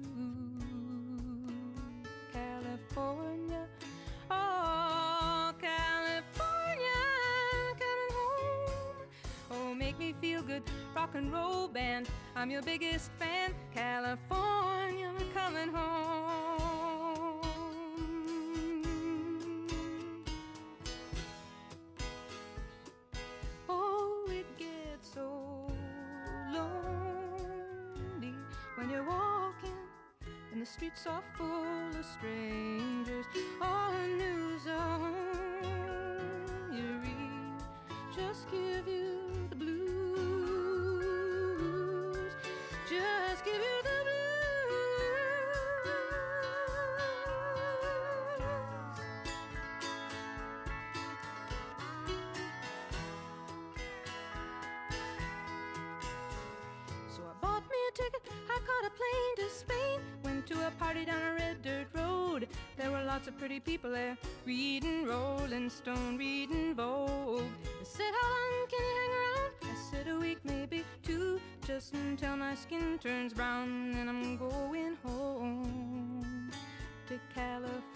[2.32, 3.66] California,
[4.30, 5.91] oh, California,
[10.22, 10.62] feel good,
[10.94, 12.08] rock and roll band.
[12.36, 17.40] I'm your biggest fan, California, I'm coming home.
[23.68, 25.66] Oh, it gets so
[26.52, 28.34] lonely
[28.76, 29.74] when you're walking
[30.52, 33.26] and the streets are full of strangers.
[33.60, 35.16] All the news on
[36.72, 37.32] you read
[38.16, 39.18] just give you
[39.50, 40.01] the blues.
[63.12, 67.42] Lots of pretty people there, reading Rolling Stone, reading Vogue.
[67.78, 69.52] They said, How long can you hang around?
[69.64, 73.92] I said, A week, maybe two, just until my skin turns brown.
[73.92, 76.50] Then I'm going home
[77.08, 77.91] to California.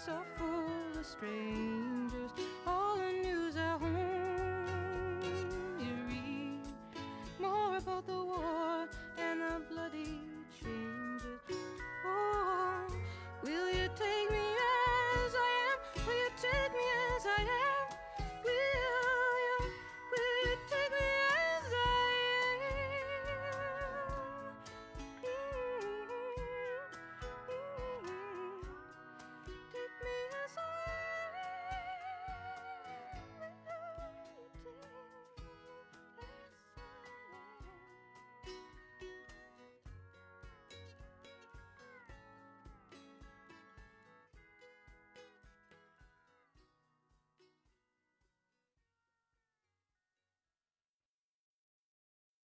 [0.00, 2.30] streets are full of strangers.
[2.66, 5.20] All the news at home
[5.78, 6.60] you read
[7.38, 8.88] more about the war
[9.18, 10.20] and the bloody
[10.62, 11.40] changes.
[12.06, 12.86] Oh,
[13.42, 14.39] will you take me?